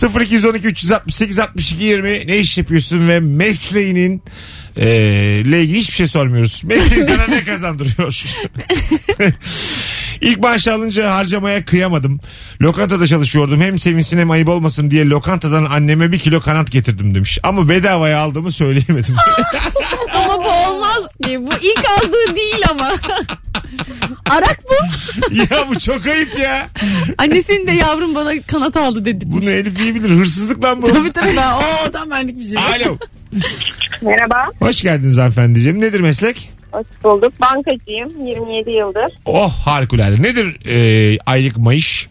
0212 0.01 0.67
368 0.67 1.39
62 1.39 1.83
20 1.83 2.27
ne 2.27 2.37
iş 2.37 2.57
yapıyorsun 2.57 3.07
ve 3.07 3.19
mesleğinin 3.19 4.23
e, 4.77 4.87
ile 5.45 5.61
ilgili 5.63 5.77
hiçbir 5.77 5.95
şey 5.95 6.07
sormuyoruz. 6.07 6.61
Mesleğin 6.63 7.05
sana 7.05 7.27
ne 7.27 7.43
kazandırıyor? 7.43 8.23
İlk 10.21 10.39
maaş 10.39 10.67
alınca 10.67 11.11
harcamaya 11.11 11.65
kıyamadım. 11.65 12.19
Lokantada 12.61 13.07
çalışıyordum. 13.07 13.61
Hem 13.61 13.79
sevinsin 13.79 14.19
hem 14.19 14.31
ayıp 14.31 14.49
olmasın 14.49 14.91
diye 14.91 15.09
lokantadan 15.09 15.65
anneme 15.65 16.11
bir 16.11 16.19
kilo 16.19 16.41
kanat 16.41 16.71
getirdim 16.71 17.15
demiş. 17.15 17.37
Ama 17.43 17.69
bedavaya 17.69 18.19
aldığımı 18.19 18.51
söyleyemedim. 18.51 19.15
Ama 20.13 20.43
bu 20.43 20.49
olmaz 20.49 21.07
ki. 21.23 21.39
Bu 21.41 21.51
ilk 21.61 21.85
aldığı 21.97 22.35
değil 22.35 22.63
ama. 22.71 22.89
Arak 24.29 24.59
bu. 24.69 24.73
ya 25.35 25.69
bu 25.69 25.79
çok 25.79 26.05
ayıp 26.05 26.39
ya. 26.39 26.67
Annesinin 27.17 27.67
de 27.67 27.71
yavrum 27.71 28.15
bana 28.15 28.31
kanat 28.47 28.77
aldı 28.77 29.05
dedi. 29.05 29.25
Bunu 29.27 29.49
Elif 29.49 29.79
iyi 29.79 29.95
bilir. 29.95 30.09
Hırsızlık 30.09 30.63
lan 30.63 30.81
bu. 30.81 30.87
Tabii 30.93 31.11
tabii 31.11 31.35
ben 31.37 31.53
o 31.87 31.91
tam 31.91 32.09
benlik 32.11 32.37
bir 32.39 32.43
şey. 32.43 32.57
Alo. 32.57 32.97
Merhaba, 34.01 34.51
Hoş 34.59 34.81
geldiniz 34.81 35.17
hanımefendiciğim. 35.17 35.81
Nedir 35.81 35.99
meslek? 35.99 36.49
hoş 36.71 36.85
bulduk. 37.03 37.33
Bankacıyım, 37.41 38.27
27 38.27 38.71
yıldır. 38.71 39.19
Oh 39.25 39.53
harikulade. 39.65 40.21
Nedir 40.21 40.65
e, 40.69 41.17
aylık 41.25 41.57
maaş? 41.57 42.07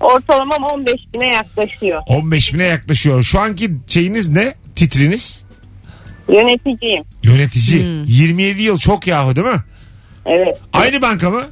Ortalamam 0.00 0.62
15 0.72 0.94
bine 1.14 1.34
yaklaşıyor. 1.34 2.02
15 2.06 2.54
bine 2.54 2.64
yaklaşıyor. 2.64 3.22
Şu 3.22 3.40
anki 3.40 3.70
şeyiniz 3.86 4.28
ne? 4.28 4.54
Titriniz? 4.74 5.44
Yöneticiyim. 6.28 7.04
Yönetici. 7.22 7.82
27 8.06 8.62
yıl 8.62 8.78
çok 8.78 9.06
yahu 9.06 9.36
değil 9.36 9.46
mi? 9.46 9.60
Evet, 10.26 10.60
Aynı 10.72 11.02
banka 11.02 11.30
mı? 11.30 11.42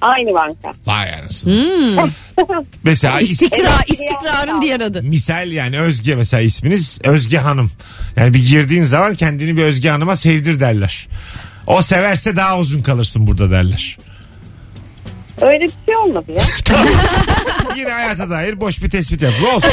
aynı 0.00 0.34
banka. 0.34 0.72
Vay 0.86 1.14
anasını. 1.14 1.96
Mesela 2.84 3.20
is- 3.20 3.22
İstikrar, 3.24 3.84
istikrarın 3.88 4.62
diğer 4.62 4.80
adı. 4.80 5.02
misal 5.02 5.52
yani 5.52 5.78
Özge 5.80 6.14
mesela 6.14 6.40
isminiz 6.40 6.98
Özge 7.04 7.38
Hanım. 7.38 7.70
Yani 8.16 8.34
bir 8.34 8.48
girdiğin 8.48 8.82
zaman 8.84 9.14
kendini 9.14 9.56
bir 9.56 9.62
Özge 9.62 9.88
Hanım'a 9.90 10.16
sevdir 10.16 10.60
derler. 10.60 11.08
O 11.66 11.82
severse 11.82 12.36
daha 12.36 12.58
uzun 12.58 12.82
kalırsın 12.82 13.26
burada 13.26 13.50
derler. 13.50 13.98
Öyle 15.40 15.64
bir 15.64 15.72
şey 15.86 15.96
olmadı 15.96 16.32
ya. 16.32 16.42
Yine 17.76 17.90
hayata 17.90 18.30
dair 18.30 18.60
boş 18.60 18.82
bir 18.82 18.90
tespit 18.90 19.22
yap. 19.22 19.32
Olsun. 19.54 19.70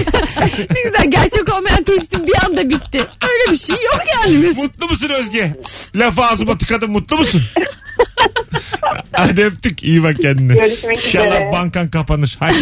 Ne 0.75 0.81
güzel 0.83 1.11
gerçek 1.11 1.53
olmayan 1.53 1.83
tespitin 1.83 2.27
bir 2.27 2.45
anda 2.45 2.69
bitti. 2.69 2.97
Öyle 2.99 3.51
bir 3.51 3.57
şey 3.57 3.75
yok 3.75 4.01
yani 4.23 4.37
Mesut. 4.37 4.63
Mutlu 4.63 4.87
musun 4.87 5.09
Özge? 5.19 5.55
Lafı 5.95 6.23
ağzıma 6.23 6.57
tıkadım 6.57 6.91
mutlu 6.91 7.17
musun? 7.17 7.41
Hadi 9.11 9.43
öptük. 9.43 9.83
İyi 9.83 10.03
bak 10.03 10.15
kendine. 10.21 10.53
Görüşmek 10.53 11.05
İnşallah 11.05 11.27
üzere. 11.27 11.51
bankan 11.51 11.89
kapanır. 11.89 12.37
Hadi. 12.39 12.55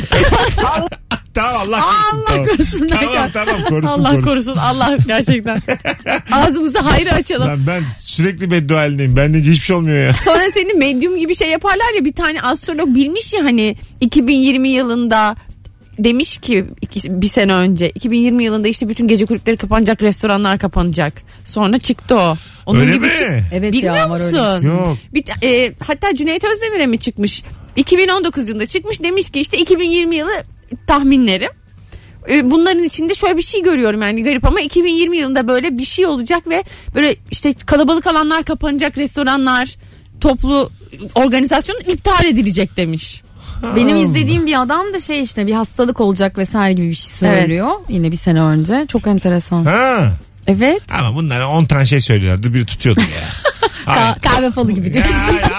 Tamam 1.33 1.61
Allah 1.61 1.81
korusun. 1.81 2.19
Allah 2.19 2.25
tamam. 2.29 2.45
korusun. 2.47 2.88
Tamam 2.88 3.29
tamam 3.33 3.61
korusun 3.69 3.88
Allah 3.88 4.09
korusun. 4.11 4.23
korusun. 4.31 4.55
Allah 4.57 4.97
gerçekten. 5.07 5.61
Ağzımızı 6.31 6.79
hayra 6.79 7.13
açalım. 7.13 7.47
Lan 7.47 7.59
ben 7.67 7.83
sürekli 8.00 8.51
beddua 8.51 8.77
halindeyim. 8.79 9.15
Benden 9.15 9.39
hiçbir 9.39 9.53
şey 9.65 9.75
olmuyor 9.75 9.97
ya. 10.07 10.13
Sonra 10.25 10.41
seni 10.53 10.73
medyum 10.73 11.17
gibi 11.17 11.35
şey 11.35 11.50
yaparlar 11.50 11.95
ya 11.97 12.05
bir 12.05 12.13
tane 12.13 12.41
astrolog 12.41 12.95
bilmiş 12.95 13.33
ya 13.33 13.43
hani 13.43 13.75
2020 14.01 14.69
yılında 14.69 15.35
demiş 16.00 16.38
ki 16.38 16.65
iki- 16.81 17.21
bir 17.21 17.27
sene 17.27 17.53
önce 17.53 17.89
2020 17.89 18.43
yılında 18.43 18.67
işte 18.67 18.89
bütün 18.89 19.07
gece 19.07 19.25
kulüpleri 19.25 19.57
kapanacak 19.57 20.01
restoranlar 20.01 20.59
kapanacak. 20.59 21.13
Sonra 21.45 21.77
çıktı 21.77 22.15
o. 22.19 22.35
Onun 22.65 22.79
Öyle 22.79 22.91
gibi 22.93 23.05
mi? 23.05 23.11
çık- 23.17 23.43
Evet 23.53 23.73
Bilmiyor 23.73 23.95
ya 23.95 24.07
musun? 24.07 24.67
Yok. 24.67 24.97
Bir, 25.13 25.23
e, 25.43 25.73
hatta 25.88 26.15
Cüneyt 26.15 26.43
Özdemir'e 26.45 26.85
mi 26.88 27.00
çıkmış? 27.00 27.43
2019 27.75 28.47
yılında 28.50 28.65
çıkmış 28.67 29.03
demiş 29.03 29.29
ki 29.29 29.39
işte 29.39 29.57
2020 29.57 30.15
yılı 30.15 30.31
tahminlerim. 30.88 31.50
E, 32.30 32.51
Bunların 32.51 32.84
içinde 32.84 33.13
şöyle 33.13 33.38
bir 33.38 33.42
şey 33.42 33.63
görüyorum 33.63 34.01
yani 34.01 34.24
garip 34.24 34.46
ama 34.46 34.62
2020 34.62 35.18
yılında 35.18 35.48
böyle 35.48 35.78
bir 35.78 35.86
şey 35.86 36.06
olacak 36.06 36.50
ve 36.50 36.63
böyle 36.96 37.16
işte 37.32 37.54
kalabalık 37.54 38.08
alanlar 38.08 38.44
kapanacak 38.44 38.98
restoranlar 38.98 39.75
toplu 40.22 40.70
organizasyon 41.16 41.78
iptal 41.88 42.25
edilecek 42.25 42.78
demiş. 42.78 43.22
Benim 43.75 43.96
izlediğim 43.98 44.48
bir 44.48 44.62
adam 44.62 44.94
da 44.94 45.00
şey 45.00 45.22
işte 45.22 45.48
bir 45.48 45.54
hastalık 45.54 46.01
olacak 46.01 46.38
vesaire 46.38 46.74
gibi 46.74 46.90
bir 46.90 46.94
şey 46.96 47.12
söylüyor. 47.13 47.72
Yine 47.90 48.12
bir 48.12 48.16
sene 48.18 48.42
önce. 48.42 48.86
Çok 48.88 49.08
enteresan. 49.08 49.66
Ha. 49.66 50.12
Evet. 50.48 50.81
Ama 51.00 51.15
bunlar 51.15 51.41
10 51.41 51.65
tane 51.65 51.86
şey 51.86 52.01
söylüyorlardı. 52.01 52.53
Biri 52.53 52.65
tutuyordu 52.65 53.00
ya. 53.00 53.07
Aynen. 53.86 54.13
Ka- 54.13 54.21
kahve 54.21 54.51
falı 54.51 54.71
gibi 54.71 54.88
Ya, 54.88 54.93
diyorsun. 54.93 55.13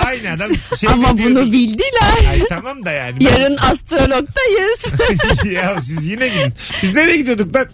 aynı 0.06 0.30
adam. 0.36 0.50
Şey 0.80 0.88
Ama 0.92 1.18
bunu 1.18 1.52
bildiler. 1.52 2.30
Ay 2.30 2.46
tamam 2.48 2.84
da 2.84 2.90
yani. 2.92 3.20
Ben- 3.20 3.24
Yarın 3.24 3.56
astrologdayız. 3.56 4.84
ya 5.54 5.80
siz 5.86 6.04
yine 6.04 6.28
gidin. 6.28 6.52
Biz 6.82 6.94
nereye 6.94 7.16
gidiyorduk 7.16 7.56
lan? 7.56 7.66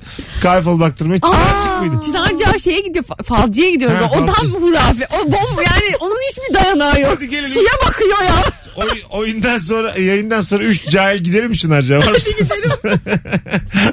Kahve 0.42 0.62
fal 0.62 0.80
baktırmaya. 0.80 1.20
Çınarcık 1.20 1.80
mıydı? 1.80 2.04
Çınarcığa 2.06 2.58
şeye 2.58 2.80
gidiyor 2.80 3.04
fa- 3.04 3.22
falcıya 3.22 3.70
gidiyoruz. 3.70 3.96
Ha, 3.98 4.10
o 4.12 4.16
tam 4.16 4.26
falcı. 4.26 4.48
hurafe. 4.52 5.08
O 5.10 5.32
bom 5.32 5.62
yani 5.64 5.96
onun 6.00 6.16
hiçbir 6.30 6.54
dayanağı 6.54 7.00
yok. 7.00 7.12
Hadi 7.16 7.28
gelin. 7.28 7.48
Suya 7.48 7.72
bakıyor 7.86 8.18
ya. 8.22 8.34
Oy, 8.76 8.88
oyundan 9.10 9.58
sonra 9.58 9.92
yayından 9.98 10.40
sonra 10.40 10.64
3 10.64 10.88
cahil 10.88 11.18
gidelim 11.18 11.48
mi 11.50 11.58
Çınarcığa? 11.58 11.98
Var 11.98 12.12
mısınız? 12.12 12.52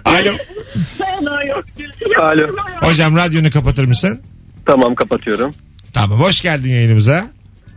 Alo. 0.06 0.34
Alo. 2.22 2.48
Hocam 2.82 3.16
radyonu 3.16 3.52
kapatır 3.52 3.86
mısın? 3.86 4.22
Tamam 4.66 4.96
kapatıyorum. 4.96 5.54
Tamam 5.94 6.20
hoş 6.20 6.42
geldin 6.42 6.70
yayınımıza. 6.70 7.28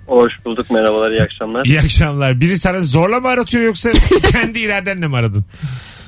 Hoş 0.07 0.33
bulduk 0.45 0.71
merhabalar 0.71 1.11
iyi 1.11 1.23
akşamlar. 1.23 1.65
İyi 1.65 1.81
akşamlar. 1.81 2.41
Biri 2.41 2.59
sana 2.59 2.81
zorla 2.81 3.21
mı 3.21 3.29
aratıyor 3.29 3.65
yoksa 3.65 3.91
kendi 4.33 4.59
iradenle 4.61 5.07
mi 5.09 5.17
aradın? 5.17 5.45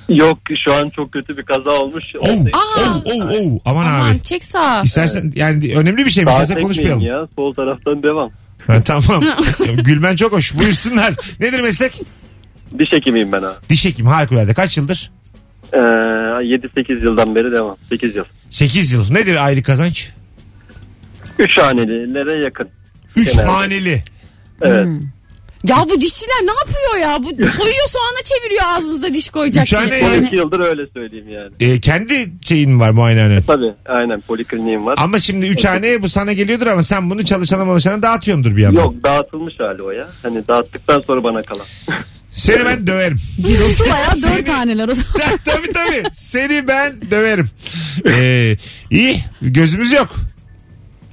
Yok 0.08 0.38
şu 0.64 0.74
an 0.74 0.90
çok 0.90 1.12
kötü 1.12 1.38
bir 1.38 1.42
kaza 1.42 1.70
olmuş. 1.70 2.04
Oh, 2.20 2.28
oh, 2.54 3.02
oh, 3.04 3.30
oh. 3.32 3.58
Aman, 3.64 3.86
Aman 3.86 4.10
abi. 4.10 4.22
çek 4.22 4.44
sağa. 4.44 4.82
İstersen 4.82 5.32
yani 5.36 5.72
önemli 5.76 6.04
bir 6.06 6.10
şey 6.10 6.24
mi? 6.24 6.30
Sağ 6.30 6.42
İstersen 6.42 6.62
konuşmayalım. 6.62 7.00
ya 7.02 7.28
sol 7.36 7.54
taraftan 7.54 8.02
devam. 8.02 8.30
Ha, 8.66 8.80
tamam. 8.84 9.22
Gülmen 9.84 10.16
çok 10.16 10.32
hoş. 10.32 10.58
Buyursunlar. 10.58 11.14
Nedir 11.40 11.60
meslek? 11.60 12.02
Diş 12.78 12.88
hekimiyim 12.92 13.32
ben 13.32 13.42
ha. 13.42 13.56
Diş 13.68 13.84
hekimi 13.84 14.08
harikulade. 14.08 14.54
Kaç 14.54 14.76
yıldır? 14.76 15.10
Ee, 15.72 15.76
7-8 15.76 17.02
yıldan 17.04 17.34
beri 17.34 17.52
devam. 17.52 17.76
8 17.88 18.16
yıl. 18.16 18.24
8 18.50 18.92
yıl. 18.92 19.10
Nedir 19.12 19.44
aylık 19.44 19.66
kazanç? 19.66 20.10
3 21.38 21.58
hanelilere 21.60 22.44
yakın. 22.44 22.68
3 23.16 23.32
Genelde. 23.32 23.50
haneli. 23.50 24.02
Evet. 24.62 24.86
Ya 25.64 25.76
bu 25.90 26.00
dişçiler 26.00 26.36
ne 26.42 26.50
yapıyor 26.50 27.10
ya? 27.10 27.18
Bu 27.22 27.28
soyuyor 27.52 27.88
soğana 27.88 28.22
çeviriyor 28.24 28.62
ağzımıza 28.66 29.14
diş 29.14 29.28
koyacak 29.28 29.64
Üç 29.64 29.70
diye. 29.72 30.00
yani- 30.02 30.18
12 30.18 30.36
yıldır 30.36 30.60
öyle 30.60 30.86
söyleyeyim 30.94 31.28
yani. 31.28 31.50
Ee, 31.60 31.80
kendi 31.80 32.14
şeyin 32.44 32.70
mi 32.70 32.80
var 32.80 32.90
muayenehane? 32.90 33.42
Tabii 33.46 33.72
aynen 33.88 34.20
polikliniğim 34.20 34.86
var. 34.86 34.94
Ama 34.98 35.18
şimdi 35.18 35.46
3 35.46 35.64
hane 35.64 36.02
bu 36.02 36.08
sana 36.08 36.32
geliyordur 36.32 36.66
ama 36.66 36.82
sen 36.82 37.10
bunu 37.10 37.24
çalışana 37.24 37.64
malışana 37.64 38.02
dağıtıyordur 38.02 38.56
bir 38.56 38.62
yandan. 38.62 38.80
Yok 38.80 38.94
dağıtılmış 39.04 39.54
hali 39.60 39.82
o 39.82 39.90
ya. 39.90 40.08
Hani 40.22 40.48
dağıttıktan 40.48 41.00
sonra 41.06 41.24
bana 41.24 41.42
kalan. 41.42 41.66
Seni 42.32 42.64
ben 42.64 42.86
döverim. 42.86 43.20
Cirosu 43.46 43.84
bayağı 43.90 44.22
dört 44.22 44.46
taneler 44.46 44.88
o 44.88 44.94
zaman. 44.94 45.38
tabii 45.44 45.72
tabii. 45.72 46.02
Seni 46.12 46.68
ben 46.68 47.10
döverim. 47.10 47.50
Ee, 48.08 48.56
iyi. 48.90 49.24
Gözümüz 49.42 49.92
yok. 49.92 50.16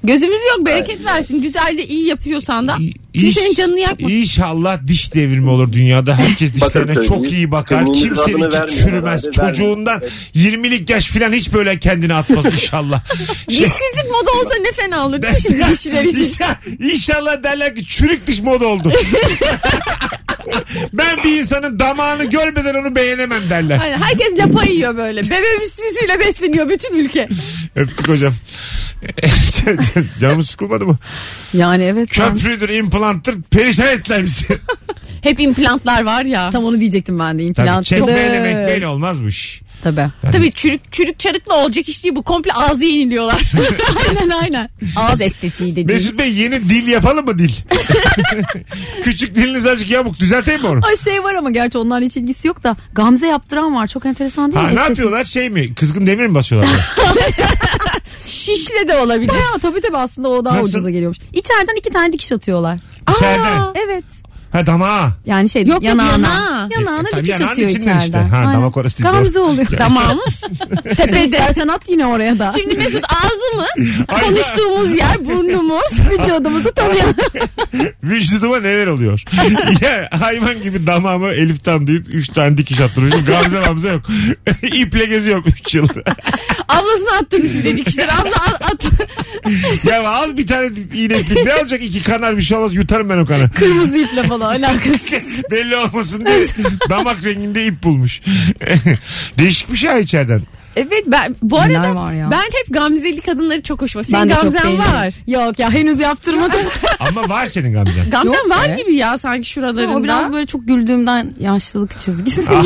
Gözümüz 0.03 0.41
yok 0.57 0.65
bereket 0.65 1.05
versin. 1.05 1.41
Güzelce 1.41 1.85
iyi 1.87 2.07
yapıyorsan 2.07 2.67
da. 2.67 2.77
Kimsenin 3.13 3.53
canını 3.53 3.79
yakma. 3.79 4.11
İnşallah 4.11 4.87
diş 4.87 5.13
devrimi 5.13 5.49
olur 5.49 5.71
dünyada. 5.73 6.17
Herkes 6.17 6.53
dişlerine 6.53 6.95
Bakın 6.95 7.07
çok 7.07 7.31
iyi 7.31 7.51
bakar. 7.51 7.79
Kırmızı 7.85 8.03
adını 8.03 8.15
Kimseninki 8.15 8.53
vermiyor 8.53 8.67
çürümez. 8.69 9.25
herhalde, 9.25 9.31
Çocuğundan 9.31 10.01
vermiyor. 10.35 10.63
20'lik 10.65 10.89
yaş 10.89 11.07
falan 11.07 11.33
hiç 11.33 11.53
böyle 11.53 11.79
kendini 11.79 12.13
atmaz 12.13 12.45
inşallah. 12.45 13.03
Dişsizlik 13.49 14.05
moda 14.11 14.31
olsa 14.39 14.51
ne 14.61 14.71
fena 14.71 15.07
olur 15.07 15.21
değil 15.21 15.33
mi 15.33 15.41
şimdi 15.43 15.65
dişçiler 15.71 16.03
için? 16.03 16.17
İnşallah, 16.23 16.57
inşallah 16.79 17.43
derler 17.43 17.75
ki 17.75 17.85
çürük 17.85 18.27
diş 18.27 18.39
moda 18.41 18.67
oldu. 18.67 18.91
ben 20.93 21.23
bir 21.23 21.39
insanın 21.39 21.79
damağını 21.79 22.25
görmeden 22.25 22.75
onu 22.75 22.95
beğenemem 22.95 23.49
derler. 23.49 23.79
Aynen, 23.83 24.01
herkes 24.01 24.37
lapa 24.39 24.65
yiyor 24.65 24.97
böyle. 24.97 25.23
Bebe 25.23 25.61
bisküvisiyle 25.61 26.19
besleniyor 26.19 26.69
bütün 26.69 26.99
ülke. 26.99 27.29
Öptük 27.75 28.07
hocam. 28.09 28.33
Canımız 30.21 30.49
sıkılmadı 30.49 30.85
mı? 30.85 30.97
Yani 31.53 31.83
evet. 31.83 32.09
ben- 32.19 32.37
Köprüdür, 32.37 32.69
implanttır 32.69 33.41
perişan 33.41 33.87
ettiler 33.87 34.23
bizi. 34.23 34.45
Hep 35.21 35.39
implantlar 35.39 36.03
var 36.03 36.25
ya. 36.25 36.49
Tam 36.49 36.63
onu 36.63 36.79
diyecektim 36.79 37.19
ben 37.19 37.39
de. 37.39 37.53
Tabii 37.53 37.67
İmplant. 37.67 37.85
çekmeyle 37.85 38.39
mekmeyle 38.39 38.87
olmaz 38.87 39.19
bu 39.85 39.89
iş. 39.89 39.95
Tabii. 40.21 40.31
Tabii 40.31 40.51
çürük 40.51 40.91
çürük 40.91 41.19
çarıkla 41.19 41.55
olacak 41.63 41.89
iş 41.89 42.03
değil 42.03 42.15
bu. 42.15 42.23
Komple 42.23 42.51
ağzı 42.53 42.85
yeniliyorlar. 42.85 43.41
aynen 44.09 44.29
aynen. 44.29 44.69
Ağız 44.95 45.21
estetiği 45.21 45.71
dediğimiz. 45.75 45.95
Mesut 46.05 46.19
Bey 46.19 46.33
yeni 46.33 46.61
dil 46.69 46.87
yapalım 46.87 47.25
mı 47.25 47.39
dil? 47.39 47.51
Küçük 49.03 49.35
diliniz 49.35 49.65
azıcık 49.67 49.89
yamuk 49.91 50.19
düzelteyim 50.19 50.61
mi 50.61 50.67
onu? 50.67 50.79
Ay 50.87 50.95
şey 50.95 51.23
var 51.23 51.33
ama 51.33 51.51
gerçi 51.51 51.77
onlarla 51.77 52.05
hiç 52.05 52.17
ilgisi 52.17 52.47
yok 52.47 52.63
da 52.63 52.75
Gamze 52.93 53.27
yaptıran 53.27 53.75
var. 53.75 53.87
Çok 53.87 54.05
enteresan 54.05 54.51
değil 54.51 54.61
Ha 54.65 54.69
mi? 54.69 54.75
ne 54.75 54.79
Estetik. 54.79 54.89
yapıyorlar 54.97 55.23
şey 55.23 55.49
mi? 55.49 55.73
Kızgın 55.75 56.07
demir 56.07 56.25
mi 56.27 56.35
basıyorlar? 56.35 56.69
Şişle 58.27 58.87
de 58.87 58.97
olabilir. 58.97 59.29
Bayağı 59.29 59.59
tabii 59.61 59.81
tabii 59.81 59.97
aslında 59.97 60.29
o 60.29 60.45
daha 60.45 60.55
Nasıl? 60.57 60.69
ucuza 60.69 60.89
geliyormuş. 60.89 61.17
İçeriden 61.33 61.75
iki 61.79 61.89
tane 61.89 62.13
dikiş 62.13 62.31
atıyorlar. 62.31 62.79
İçeriden. 63.15 63.61
Evet. 63.85 64.03
Ha 64.51 64.65
damağa. 64.65 65.11
Yani 65.25 65.49
şey 65.49 65.61
Yok, 65.61 65.69
yok, 65.73 65.83
yanağına. 65.83 66.27
yanağı. 66.27 66.69
Yanağına 66.71 67.07
E, 67.07 67.11
tabii 67.11 67.23
dikiş 67.23 67.39
yanağın 67.39 67.51
atıyor 67.51 67.69
içinden 67.69 67.97
içeriden. 67.97 68.05
işte. 68.05 68.17
Ha, 68.35 68.37
Aynen. 68.37 68.53
damak 68.53 68.77
orası 68.77 68.97
değil, 69.03 69.09
Gamze 69.13 69.39
oluyor. 69.39 69.67
Damağımız. 69.79 70.41
Tepede 70.83 71.23
istersen 71.23 71.67
at 71.67 71.81
yine 71.89 72.05
oraya 72.05 72.39
da. 72.39 72.51
Şimdi 72.59 72.77
Mesut 72.77 73.03
ağzımız, 73.03 73.91
Ay, 74.07 74.21
konuştuğumuz 74.21 74.91
yer 74.97 75.25
burnumuz. 75.25 75.99
vücudumuzu 76.11 76.71
tanıyor. 76.71 77.03
Vücuduma 78.03 78.59
neler 78.59 78.87
oluyor? 78.87 79.23
ya 79.81 80.09
hayvan 80.19 80.61
gibi 80.63 80.87
damağımı 80.87 81.27
Elif 81.29 81.63
tam 81.63 81.87
deyip 81.87 82.05
3 82.09 82.27
tane 82.27 82.57
dikiş 82.57 82.81
attırmışım. 82.81 83.25
Gamze 83.25 83.59
mamze 83.59 83.89
yok. 83.89 84.01
İple 84.61 85.05
geziyorum 85.05 85.43
3 85.47 85.75
yıl. 85.75 85.87
Ablasına 86.69 87.11
attırmış 87.21 87.53
bir 87.53 87.63
dedik 87.63 87.87
işte. 87.89 88.03
Abla 88.03 88.29
at. 88.47 88.61
at. 88.73 88.85
ya 89.85 90.09
al 90.09 90.37
bir 90.37 90.47
tane 90.47 90.67
iğne 90.93 91.19
iplik. 91.19 91.45
Ne 91.45 91.53
alacak 91.53 91.83
iki 91.83 92.03
kanar 92.03 92.37
bir 92.37 92.41
şey 92.41 92.57
olmaz. 92.57 92.75
Yutarım 92.75 93.09
ben 93.09 93.17
o 93.17 93.25
kanı. 93.25 93.49
Kırmızı 93.51 93.97
iple 93.97 94.23
falan 94.23 94.36
alakası. 94.45 95.15
Belli 95.51 95.75
olmasın 95.77 96.25
diye 96.25 96.45
damak 96.89 97.25
renginde 97.25 97.65
ip 97.65 97.83
bulmuş. 97.83 98.21
Değişik 99.37 99.71
bir 99.71 99.77
şey 99.77 99.89
ha 99.89 99.99
içeriden. 99.99 100.41
Evet 100.75 101.03
ben 101.07 101.35
bu 101.41 101.55
Neler 101.59 101.79
arada 101.79 101.95
var 101.95 102.13
ya? 102.13 102.31
ben 102.31 102.41
hep 102.41 102.65
gamzeli 102.73 103.21
kadınları 103.21 103.61
çok 103.61 103.81
hoşuma. 103.81 104.03
Senin 104.03 104.21
Ben 104.21 104.29
de 104.29 104.33
çok 104.33 104.43
gamzen 104.43 104.77
var. 104.77 105.13
Yok 105.27 105.59
ya 105.59 105.71
henüz 105.71 105.99
yaptırmadım. 105.99 106.59
Ama 106.99 107.29
var 107.29 107.47
senin 107.47 107.73
gamzen. 107.73 108.09
Gamzen 108.09 108.33
Yok 108.33 108.49
var 108.49 108.69
be. 108.69 108.75
gibi 108.81 108.95
ya 108.95 109.17
sanki 109.17 109.49
şuralarında. 109.49 109.95
o 109.95 110.03
biraz 110.03 110.33
böyle 110.33 110.45
çok 110.45 110.67
güldüğümden 110.67 111.33
yaşlılık 111.39 111.99
çizgisi. 111.99 112.41
Ah, 112.49 112.63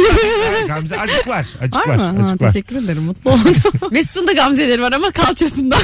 Gamze 0.68 0.98
acık 1.00 1.28
var. 1.28 1.46
Acık 1.62 1.75
var 1.75 1.88
var. 1.88 1.96
mı? 1.96 2.01
Ha, 2.20 2.24
Acık 2.24 2.42
var. 2.42 2.48
teşekkür 2.48 2.75
ederim 2.75 3.04
mutlu 3.04 3.32
oldum. 3.32 3.54
Mesut'un 3.92 4.28
da 4.28 4.32
gamzeleri 4.34 4.82
var 4.82 4.92
ama 4.92 5.12
kalçasında. 5.12 5.78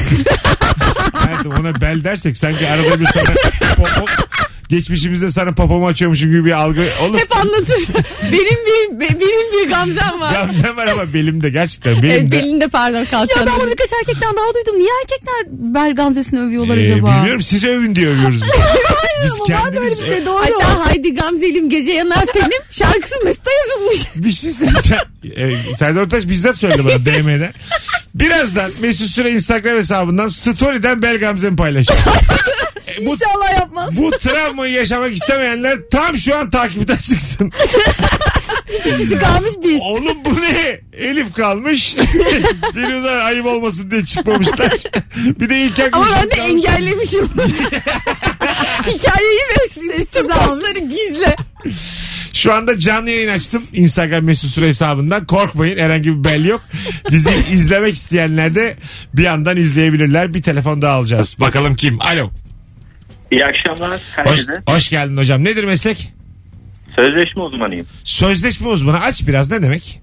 Hayatım 1.13 1.51
ona 1.59 1.81
bel 1.81 2.03
dersek 2.03 2.37
sanki 2.37 2.67
arada 2.67 2.99
bir 2.99 3.05
sana 3.05 3.35
geçmişimizde 4.69 5.31
sana 5.31 5.51
popomu 5.51 5.87
açıyormuşum 5.87 6.29
gibi 6.29 6.45
bir 6.45 6.51
algı 6.51 6.81
olur. 7.03 7.19
Hep 7.19 7.35
anlatır. 7.37 7.79
benim 8.23 8.41
bir 8.67 8.99
be- 8.99 9.19
benim 9.19 9.63
bir 9.65 9.69
gamzem 9.69 10.19
var. 10.21 10.33
Gamzem 10.33 10.77
var 10.77 10.87
ama 10.87 11.13
belimde 11.13 11.49
gerçekten 11.49 11.91
Evet, 11.93 12.03
belimde. 12.03 12.35
belinde 12.37 12.67
pardon 12.67 12.97
Ya 12.99 13.05
kalçanında. 13.05 13.51
ben 13.51 13.59
bunu 13.61 13.71
birkaç 13.71 13.89
erkekten 13.93 14.35
daha 14.37 14.53
duydum. 14.53 14.79
Niye 14.79 14.89
erkekler 15.03 15.45
bel 15.73 15.95
gamzesini 15.95 16.39
övüyorlar 16.39 16.77
Ee, 16.77 16.83
acaba? 16.83 17.15
bilmiyorum 17.17 17.41
siz 17.41 17.63
övün 17.63 17.95
diye 17.95 18.07
övüyoruz 18.07 18.41
biz. 18.43 18.51
biz 19.23 19.31
Ama 19.31 19.39
var 19.43 19.49
böyle 19.49 19.63
kendimiz 19.63 19.99
bir 20.01 20.05
şey 20.05 20.25
doğru. 20.25 20.39
Hatta 20.59 20.85
Haydi 20.85 21.13
Gamzelim 21.13 21.69
gece 21.69 21.91
yanar 21.91 22.25
tenim 22.33 22.61
şarkısı 22.71 23.15
Mesut'a 23.23 23.51
yazılmış. 23.51 24.07
bir 24.15 24.31
şey 24.31 24.51
söyleyeceğim. 24.51 25.03
Ee, 25.71 25.75
Serdar 25.77 26.01
Ortaç 26.01 26.27
bizzat 26.27 26.57
söyledi 26.57 26.85
bana 26.85 27.05
DM'den. 27.05 27.53
Birazdan 28.15 28.71
Mesut 28.81 29.07
Süre 29.07 29.31
Instagram 29.31 29.77
hesabından 29.77 30.27
story'den 30.27 31.01
bel 31.01 31.17
gamzemi 31.17 31.55
paylaşacağım. 31.55 32.01
E, 32.87 33.05
bu, 33.05 33.13
İnşallah 33.13 33.51
yapmaz. 33.59 33.97
bu 33.97 34.11
travmayı 34.11 34.73
yaşamak 34.73 35.13
istemeyenler 35.13 35.77
tam 35.91 36.17
şu 36.17 36.37
an 36.37 36.49
takipten 36.49 36.97
çıksın. 36.97 37.51
Kişi 38.83 39.19
kalmış 39.19 39.51
biz. 39.63 39.81
Oğlum 39.81 40.17
bu 40.25 40.41
ne? 40.41 40.79
Elif 40.93 41.33
kalmış. 41.33 41.95
Firuze 42.73 43.09
ayıp 43.09 43.45
olmasın 43.45 43.91
diye 43.91 44.05
çıkmamışlar. 44.05 44.71
Bir 45.39 45.49
de 45.49 45.59
İlker 45.61 45.89
Ama 45.91 46.05
Gülşen 46.05 46.21
ben 46.23 46.31
de 46.31 46.35
kalmış. 46.35 46.51
engellemişim. 46.65 47.29
Hikayeyi 48.81 49.39
ve 49.39 49.97
bütün 49.97 50.27
postları 50.27 50.79
gizle. 50.79 51.35
Şu 52.37 52.53
anda 52.53 52.79
canlı 52.79 53.09
yayın 53.09 53.29
açtım. 53.29 53.63
Instagram 53.73 54.23
mesut 54.23 54.49
süre 54.49 54.67
hesabından. 54.67 55.25
Korkmayın 55.25 55.77
herhangi 55.77 56.19
bir 56.19 56.23
bel 56.23 56.45
yok. 56.45 56.61
Bizi 57.11 57.29
izlemek 57.53 57.93
isteyenler 57.95 58.55
de 58.55 58.75
bir 59.13 59.23
yandan 59.23 59.57
izleyebilirler. 59.57 60.33
Bir 60.33 60.41
telefon 60.41 60.81
daha 60.81 60.93
alacağız. 60.93 61.37
Bakalım 61.39 61.75
kim? 61.75 62.01
Alo. 62.01 62.29
İyi 63.31 63.45
akşamlar 63.45 63.91
Hoş, 63.91 64.01
herkese. 64.15 64.51
hoş 64.67 64.89
geldin 64.89 65.17
hocam. 65.17 65.43
Nedir 65.43 65.63
meslek? 65.63 66.13
Sözleşme 66.95 67.41
uzmanıyım. 67.41 67.87
Sözleşme 68.03 68.67
uzmanı. 68.67 68.99
Aç 68.99 69.27
biraz 69.27 69.51
ne 69.51 69.61
demek? 69.61 70.01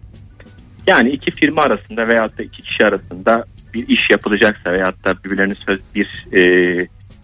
Yani 0.87 1.11
iki 1.11 1.31
firma 1.31 1.63
arasında 1.63 2.09
veyahut 2.09 2.39
da 2.39 2.43
iki 2.43 2.63
kişi 2.63 2.85
arasında 2.85 3.45
bir 3.75 3.89
iş 3.89 4.11
yapılacaksa 4.11 4.73
veyahut 4.73 5.05
da 5.05 5.25
birbirlerini 5.25 5.55
söz 5.67 5.81
bir 5.95 6.27
e, 6.33 6.41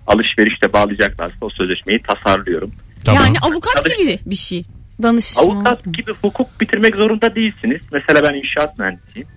alışverişle 0.07 0.73
bağlayacaklarsa 0.73 1.37
o 1.40 1.50
sözleşmeyi 1.50 2.02
tasarlıyorum. 2.02 2.73
Tamam. 3.05 3.25
Yani 3.25 3.37
avukat 3.43 3.99
gibi 3.99 4.19
bir 4.26 4.35
şey. 4.35 4.64
Danışma. 5.02 5.42
Avukat 5.42 5.85
gibi 5.85 6.12
hukuk 6.23 6.61
bitirmek 6.61 6.97
zorunda 6.97 7.35
değilsiniz. 7.35 7.80
Mesela 7.92 8.23
ben 8.23 8.35
inşaat 8.35 8.78
mühendisiyim. 8.78 9.28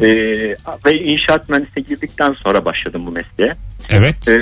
E, 0.00 0.08
ve 0.86 0.98
inşaat 1.04 1.48
mühendisliğe 1.48 1.86
girdikten 1.88 2.34
sonra 2.44 2.64
başladım 2.64 3.06
bu 3.06 3.10
mesleğe. 3.10 3.54
Evet. 3.90 4.28
E, 4.28 4.34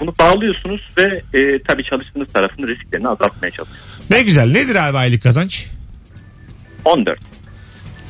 bunu 0.00 0.14
bağlıyorsunuz 0.18 0.80
ve 0.98 1.38
e, 1.38 1.62
tabii 1.62 1.84
çalıştığınız 1.84 2.28
tarafın 2.32 2.68
risklerini 2.68 3.08
azaltmaya 3.08 3.50
çalışıyorsunuz. 3.50 4.10
Ne 4.10 4.22
güzel. 4.22 4.52
Nedir 4.52 4.88
abi 4.88 4.98
aylık 4.98 5.22
kazanç? 5.22 5.66
14. 6.84 7.18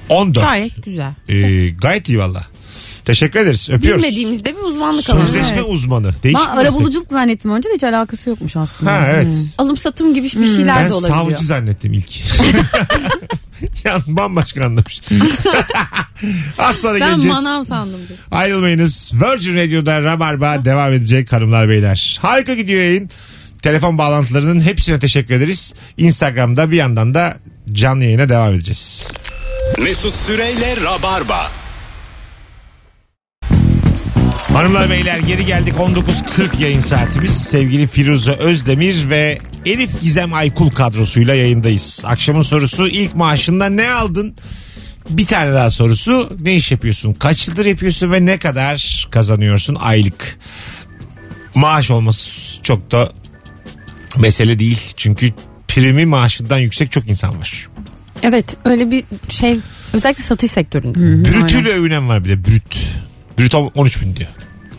14. 0.09 0.47
Gayet 0.47 0.85
güzel. 0.85 1.13
Ee, 1.29 1.69
gayet 1.71 2.09
iyi 2.09 2.19
valla. 2.19 2.47
Teşekkür 3.07 3.41
ederiz. 3.41 3.69
Öpüyoruz. 3.71 4.03
Bilmediğimizde 4.03 4.57
bir 4.57 4.61
uzmanlık 4.63 5.11
alanı. 5.11 5.27
Sözleşme 5.27 5.57
Evet. 5.57 5.67
uzmanı. 5.69 6.15
Değişik 6.23 6.49
Ben 6.51 6.57
arabuluculuk 6.57 7.11
zannettim 7.11 7.51
önce 7.51 7.69
de 7.69 7.75
hiç 7.75 7.85
alakası 7.85 8.31
yokmuş 8.31 8.57
aslında. 8.57 8.93
Ha 8.93 9.07
evet. 9.11 9.27
Alım 9.59 9.77
satım 9.77 10.15
gibi 10.15 10.25
bir 10.25 10.31
şeyler 10.31 10.77
Ben 10.77 10.91
de 10.91 10.95
olabiliyor. 10.95 11.19
savcı 11.31 11.45
zannettim 11.45 11.93
ilk. 11.93 12.21
yani 13.85 14.03
bambaşka 14.07 14.65
anlamış. 14.65 15.01
Az 16.59 16.77
sonra 16.77 17.01
Ben 17.01 17.11
geleceğiz. 17.11 17.35
manav 17.37 17.65
sandım. 17.65 18.01
diye. 18.09 18.19
Ayrılmayınız. 18.31 19.13
Virgin 19.15 19.57
Radio'da 19.57 20.03
Rabarba 20.03 20.65
devam 20.65 20.93
edecek 20.93 21.33
hanımlar 21.33 21.69
beyler. 21.69 22.19
Harika 22.23 22.55
gidiyor 22.55 22.81
yayın. 22.81 23.11
Telefon 23.63 23.99
bağlantılarının 23.99 24.61
hepsine 24.61 24.99
teşekkür 24.99 25.35
ederiz. 25.35 25.75
Instagram'da 25.99 26.71
bir 26.71 26.77
yandan 26.77 27.15
da 27.15 27.37
canlı 27.73 28.05
yayına 28.05 28.29
devam 28.29 28.55
edeceğiz. 28.55 29.09
Mesut 29.83 30.15
Süreyle 30.17 30.77
Rabarba. 30.85 31.51
Hanımlar 34.57 34.91
beyler 34.91 35.19
geri 35.19 35.47
geldik 35.47 35.75
19.40 35.75 36.63
yayın 36.63 36.81
saatimiz. 36.81 37.45
Sevgili 37.45 37.87
Firuze 37.87 38.33
Özdemir 38.33 39.11
ve 39.11 39.39
Elif 39.67 40.03
Gizem 40.03 40.35
Aykul 40.35 40.71
kadrosuyla 40.71 41.35
yayındayız. 41.35 42.03
Akşamın 42.05 42.43
sorusu 42.43 42.89
ilk 42.89 43.15
maaşında 43.15 43.69
ne 43.69 43.91
aldın? 43.91 44.37
Bir 45.11 45.27
tane 45.27 45.53
daha 45.53 45.71
sorusu 45.71 46.37
ne 46.41 46.55
iş 46.55 46.73
yapıyorsun? 46.73 47.13
Kaç 47.13 47.49
yıldır 47.49 47.67
yapıyorsun 47.67 48.13
ve 48.13 48.27
ne 48.27 48.39
kadar 48.39 49.09
kazanıyorsun 49.11 49.75
aylık? 49.75 50.39
Maaş 51.55 51.91
olması 51.91 52.31
çok 52.63 52.93
da 52.93 53.13
mesele 54.19 54.59
değil. 54.59 54.81
Çünkü 54.97 55.31
primi 55.69 56.07
maaşından 56.07 56.59
yüksek 56.59 56.93
çok 56.93 57.09
insan 57.09 57.39
var. 57.39 57.69
Evet 58.23 58.57
öyle 58.65 58.91
bir 58.91 59.05
şey 59.29 59.59
özellikle 59.93 60.23
satış 60.23 60.51
sektöründe. 60.51 61.31
Brütüyle 61.31 61.69
övünen 61.69 62.09
var 62.09 62.25
bir 62.25 62.31
de 62.31 62.45
brüt. 62.45 63.06
Brüt 63.39 63.55
13 63.55 64.03
bin 64.03 64.17
diyor. 64.17 64.29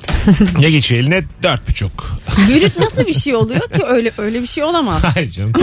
ne 0.59 0.71
geçiyor 0.71 1.01
eline? 1.01 1.23
4,5. 1.43 1.89
Bürüt 2.49 2.79
nasıl 2.79 3.07
bir 3.07 3.13
şey 3.13 3.35
oluyor 3.35 3.59
ki 3.61 3.83
öyle 3.87 4.11
öyle 4.17 4.41
bir 4.41 4.47
şey 4.47 4.63
olamaz. 4.63 5.03
Hayır 5.15 5.31
canım. 5.31 5.53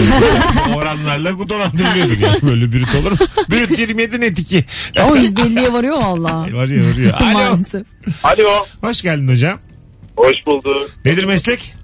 O 0.70 0.76
oranlarla 0.76 1.38
bu 1.38 1.48
dolandırılıyordur 1.48 2.18
yani. 2.18 2.42
Böyle 2.42 2.72
brüt 2.72 2.94
olur 2.94 3.10
mu? 3.10 3.16
Brüt 3.50 3.78
27 3.78 4.20
net 4.20 4.38
2. 4.38 4.64
O 4.96 5.16
%50'ye 5.16 5.72
varıyor 5.72 5.96
valla. 5.96 6.46
Varıyor 6.52 6.90
varıyor. 6.92 7.14
Alo. 7.20 7.32
Maalesef. 7.32 7.86
Alo. 8.22 8.66
Hoş 8.80 9.02
geldin 9.02 9.28
hocam. 9.28 9.58
Hoş 10.16 10.46
bulduk. 10.46 10.90
Nedir 11.04 11.24
meslek? 11.24 11.74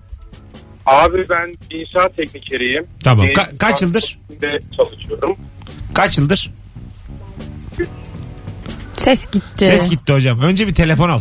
Abi 0.86 1.26
ben 1.30 1.76
inşaat 1.78 2.16
teknikeriyim. 2.16 2.86
Tamam. 3.04 3.26
Ee, 3.26 3.32
Ka- 3.32 3.58
kaç 3.58 3.82
yıldır? 3.82 4.18
De 4.42 4.58
çalışıyorum. 4.76 5.36
Kaç 5.94 6.18
yıldır? 6.18 6.50
Ses 9.00 9.26
gitti. 9.32 9.64
Ses 9.64 9.88
gitti 9.90 10.12
hocam. 10.12 10.40
Önce 10.40 10.68
bir 10.68 10.74
telefon 10.74 11.08
al. 11.08 11.20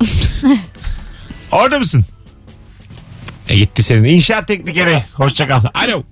Orada 1.52 1.78
mısın? 1.78 2.04
E 3.48 3.56
gitti 3.56 3.82
senin. 3.82 4.04
İnşaat 4.04 4.48
teknikeri. 4.48 5.04
Hoşça 5.14 5.46
kal. 5.48 5.60
Alo. 5.74 6.02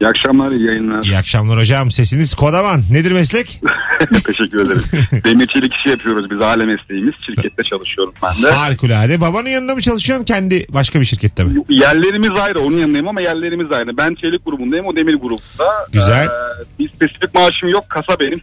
İyi 0.00 0.08
akşamlar, 0.08 0.50
iyi 0.50 0.66
yayınlar. 0.66 1.04
İyi 1.04 1.16
akşamlar 1.16 1.58
hocam. 1.58 1.90
Sesiniz 1.90 2.34
kodaman. 2.34 2.82
Nedir 2.90 3.12
meslek? 3.12 3.60
Teşekkür 4.26 4.60
ederim. 4.66 4.82
Demir 5.24 5.46
çelik 5.46 5.72
işi 5.74 5.88
yapıyoruz 5.88 6.30
biz 6.30 6.40
aile 6.40 6.64
mesleğimiz. 6.66 7.14
Şirkette 7.26 7.62
çalışıyorum 7.62 8.14
ben 8.22 8.42
de. 8.42 8.50
Harikulade. 8.52 9.20
Babanın 9.20 9.48
yanında 9.48 9.74
mı 9.74 9.80
çalışıyorsun? 9.80 10.24
Kendi 10.24 10.66
başka 10.68 11.00
bir 11.00 11.04
şirkette 11.04 11.44
mi? 11.44 11.62
Yerlerimiz 11.68 12.30
ayrı. 12.40 12.60
Onun 12.60 12.76
yanındayım 12.76 13.08
ama 13.08 13.20
yerlerimiz 13.20 13.72
ayrı. 13.72 13.96
Ben 13.96 14.14
çelik 14.14 14.44
grubundayım, 14.46 14.86
o 14.86 14.96
demir 14.96 15.14
grubunda. 15.14 15.86
Güzel. 15.92 16.24
Ee, 16.26 16.28
bir 16.78 16.88
spesifik 16.88 17.34
maaşım 17.34 17.68
yok. 17.68 17.84
Kasa 17.88 18.20
benim. 18.20 18.40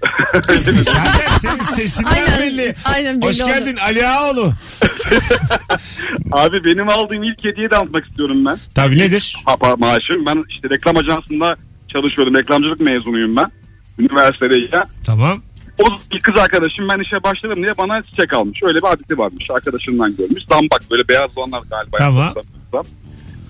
Zaten 0.82 1.38
senin 1.40 1.62
sesinden 1.62 2.10
Aynen, 2.10 2.38
belli. 2.40 2.74
aynen 2.94 3.20
belli 3.22 3.28
Hoş 3.28 3.40
oldu. 3.40 3.48
geldin 3.48 3.76
Ali 3.82 4.06
Ağoğlu. 4.06 4.52
Abi 6.32 6.64
benim 6.64 6.88
aldığım 6.88 7.22
ilk 7.22 7.44
hediyeyi 7.44 7.70
de 7.70 7.76
anlatmak 7.76 8.04
istiyorum 8.06 8.44
ben. 8.44 8.58
Tabii 8.74 8.98
nedir? 8.98 9.36
Ha, 9.46 9.52
pa- 9.52 9.80
maaşım. 9.80 10.26
Ben 10.26 10.44
işte 10.50 10.68
reklam 10.70 10.96
ajansında 10.96 11.56
çalışıyordum. 11.92 12.34
Reklamcılık 12.34 12.80
mezunuyum 12.80 13.36
ben. 13.36 13.50
Üniversitedeyken. 14.00 14.82
Tamam. 15.06 15.42
O 15.78 15.84
bir 16.12 16.20
kız 16.20 16.42
arkadaşım 16.42 16.88
ben 16.92 17.02
işe 17.02 17.22
başladım 17.24 17.62
diye 17.62 17.72
bana 17.78 18.02
çiçek 18.02 18.36
almış. 18.36 18.62
Öyle 18.62 18.78
bir 18.78 18.92
adeti 18.92 19.18
varmış. 19.18 19.50
Arkadaşından 19.50 20.16
görmüş. 20.16 20.42
Zambak 20.48 20.90
böyle 20.90 21.08
beyaz 21.08 21.30
olanlar 21.36 21.62
galiba. 21.70 21.96
Tamam. 21.98 22.34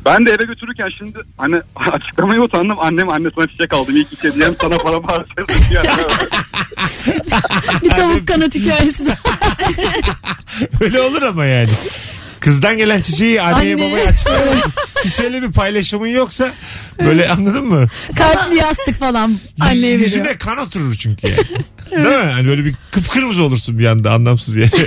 Ben 0.04 0.26
de 0.26 0.30
eve 0.30 0.44
götürürken 0.44 0.88
şimdi 0.98 1.18
hani 1.36 1.56
açıklamaya 1.92 2.42
utandım. 2.42 2.76
Annem 2.80 3.08
anne 3.08 3.28
sana 3.34 3.46
çiçek 3.46 3.74
aldım. 3.74 3.96
İlk 3.96 4.12
iki 4.12 4.28
hediyem 4.28 4.54
sana 4.60 4.76
para 4.76 4.94
harcadım. 4.94 5.46
Yani, 5.72 5.88
Bir 7.82 7.90
tavuk 7.90 8.28
kanat 8.28 8.54
hikayesi 8.54 9.06
de. 9.06 9.14
Öyle 10.80 11.00
olur 11.00 11.22
ama 11.22 11.44
yani. 11.46 11.70
Kızdan 12.40 12.76
gelen 12.76 13.02
çiçeği 13.02 13.42
anneye 13.42 13.74
Anne. 13.74 13.90
babaya 13.90 14.06
açıklamak. 14.06 14.66
Hiç 15.04 15.20
öyle 15.20 15.42
bir 15.42 15.52
paylaşımın 15.52 16.06
yoksa 16.06 16.50
böyle 16.98 17.28
anladın 17.28 17.66
mı? 17.66 17.86
Kalpli 18.16 18.56
yastık 18.56 18.98
falan 18.98 19.28
Yüz- 19.28 19.40
anneye 19.60 19.82
veriyor. 19.82 20.00
yüzüne 20.00 20.38
kan 20.38 20.58
oturur 20.58 20.94
çünkü 20.94 21.26
yani. 21.26 21.38
Değil 21.90 22.16
mi? 22.24 22.30
Hani 22.32 22.46
böyle 22.48 22.64
bir 22.64 22.74
kıpkırmızı 22.90 23.42
olursun 23.42 23.78
bir 23.78 23.86
anda 23.86 24.10
anlamsız 24.12 24.56
yani. 24.56 24.70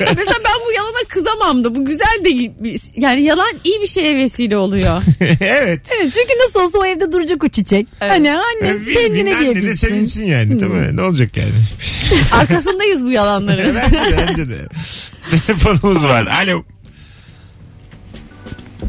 Mesela 0.00 0.36
ben 0.44 0.60
bu 0.66 0.72
yalana 0.72 1.04
kızamam 1.08 1.64
da 1.64 1.74
bu 1.74 1.84
güzel 1.84 2.24
de 2.24 2.52
yani 2.96 3.22
yalan 3.22 3.52
iyi 3.64 3.82
bir 3.82 3.86
şeye 3.86 4.16
vesile 4.16 4.56
oluyor. 4.56 5.02
evet. 5.20 5.80
Evet 5.96 6.12
çünkü 6.14 6.32
nasıl 6.46 6.60
olsa 6.60 6.78
o 6.78 6.84
evde 6.86 7.12
duracak 7.12 7.44
o 7.44 7.48
çiçek. 7.48 7.86
Hani 7.98 8.30
anne 8.32 8.42
Win-win, 8.70 8.92
kendine 8.94 9.36
anne 9.36 9.46
de 9.48 9.52
giyebilsin. 9.52 9.88
sevinsin 9.88 10.24
yani. 10.24 10.60
Değil 10.60 10.72
mi? 10.72 10.96
Ne 10.96 11.02
olacak 11.02 11.36
yani? 11.36 11.52
Arkasındayız 12.32 13.04
bu 13.04 13.10
yalanların. 13.10 13.74
bence 13.92 14.16
de, 14.16 14.26
bence 14.28 14.50
de. 14.50 14.68
Telefonumuz 15.30 16.04
var. 16.04 16.26
Alo. 16.26 16.64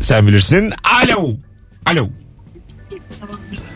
Sen 0.02 0.28
bilirsin. 0.28 0.74
Alo. 1.04 1.36
Alo. 1.86 2.10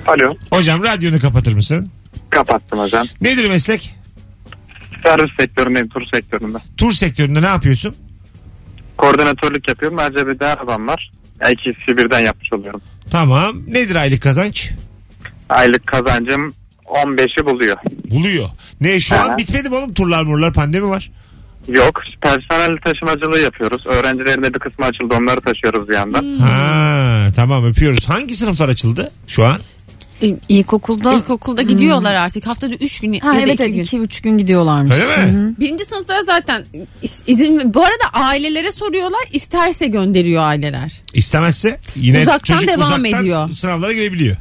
Alo. 0.08 0.36
Hocam 0.52 0.84
radyonu 0.84 1.20
kapatır 1.20 1.54
mısın? 1.54 1.90
Kapattım 2.30 2.80
hocam. 2.80 3.08
Nedir 3.22 3.48
meslek? 3.50 3.96
Servis 5.06 5.32
sektöründeyim. 5.40 5.90
Tur 5.90 6.02
sektöründe. 6.14 6.58
Tur 6.78 6.92
sektöründe 6.92 7.42
ne 7.42 7.46
yapıyorsun? 7.48 7.96
Koordinatörlük 8.98 9.70
yapıyorum. 9.70 10.00
Ayrıca 10.00 10.28
bir 10.28 10.40
de 10.40 10.46
arabam 10.46 10.88
var. 10.88 11.12
İkisi 11.52 11.98
birden 11.98 12.20
yapmış 12.20 12.54
oluyorum. 12.54 12.82
Tamam. 13.12 13.56
Nedir 13.68 13.96
aylık 13.96 14.22
kazanç? 14.22 14.72
Aylık 15.50 15.88
kazancım 15.88 16.54
15'i 16.86 17.46
buluyor. 17.46 17.78
Buluyor. 18.12 18.50
Ne 18.82 19.00
şu 19.00 19.16
an 19.16 19.30
Aha. 19.30 19.38
bitmedi 19.38 19.70
mi 19.70 19.76
oğlum 19.76 19.94
turlar 19.94 20.24
murlar 20.24 20.54
pandemi 20.54 20.90
var. 20.90 21.12
Yok 21.68 22.02
personel 22.22 22.78
taşımacılığı 22.86 23.40
yapıyoruz. 23.40 23.86
Öğrencilerin 23.86 24.44
de 24.44 24.54
bir 24.54 24.60
kısmı 24.60 24.86
açıldı 24.86 25.16
onları 25.22 25.42
taşıyoruz 25.42 25.90
bir 25.90 25.94
yandan. 25.94 26.38
Ha 26.40 27.28
tamam 27.36 27.66
öpüyoruz. 27.66 28.10
Hangi 28.10 28.36
sınıflar 28.36 28.70
açıldı 28.70 29.12
şu 29.28 29.46
an? 29.46 29.58
İlkokulda 30.50 31.14
İlkokulda 31.14 31.62
gidiyorlar 31.62 32.14
artık. 32.14 32.48
Haftada 32.48 32.76
3 32.76 33.00
gün 33.00 33.20
ha, 33.20 33.28
ya 33.34 33.40
da 33.40 33.40
evet 33.46 33.54
2 33.54 33.64
evet 33.64 33.74
gün. 33.74 33.82
iki 33.84 33.98
üç 34.00 34.22
gün 34.22 34.38
gidiyorlarmış. 34.38 34.96
Öyle 34.96 35.26
mi? 35.32 35.56
Birinci 35.60 35.86
sınıflara 35.86 36.24
zaten 36.24 36.66
iz- 37.02 37.24
izin 37.28 37.74
bu 37.74 37.82
arada 37.82 38.04
ailelere 38.14 38.72
soruyorlar 38.72 39.22
isterse 39.32 39.88
gönderiyor 39.88 40.44
aileler. 40.44 41.02
İstemezse 41.14 41.80
yine 41.96 42.22
Uzaktan 42.22 42.56
çocuk 42.56 42.70
devam 42.70 42.88
uzaktan 42.88 43.22
ediyor. 43.22 43.50
sınavlara 43.54 43.94
girebiliyor. 43.94 44.36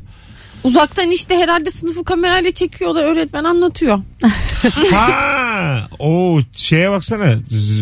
Uzaktan 0.65 1.11
işte 1.11 1.37
herhalde 1.39 1.71
sınıfı 1.71 2.05
kamerayla 2.05 2.51
çekiyorlar 2.51 3.05
öğretmen 3.05 3.45
anlatıyor. 3.45 3.99
ha, 4.93 5.89
o 5.99 6.41
şeye 6.57 6.91
baksana 6.91 7.25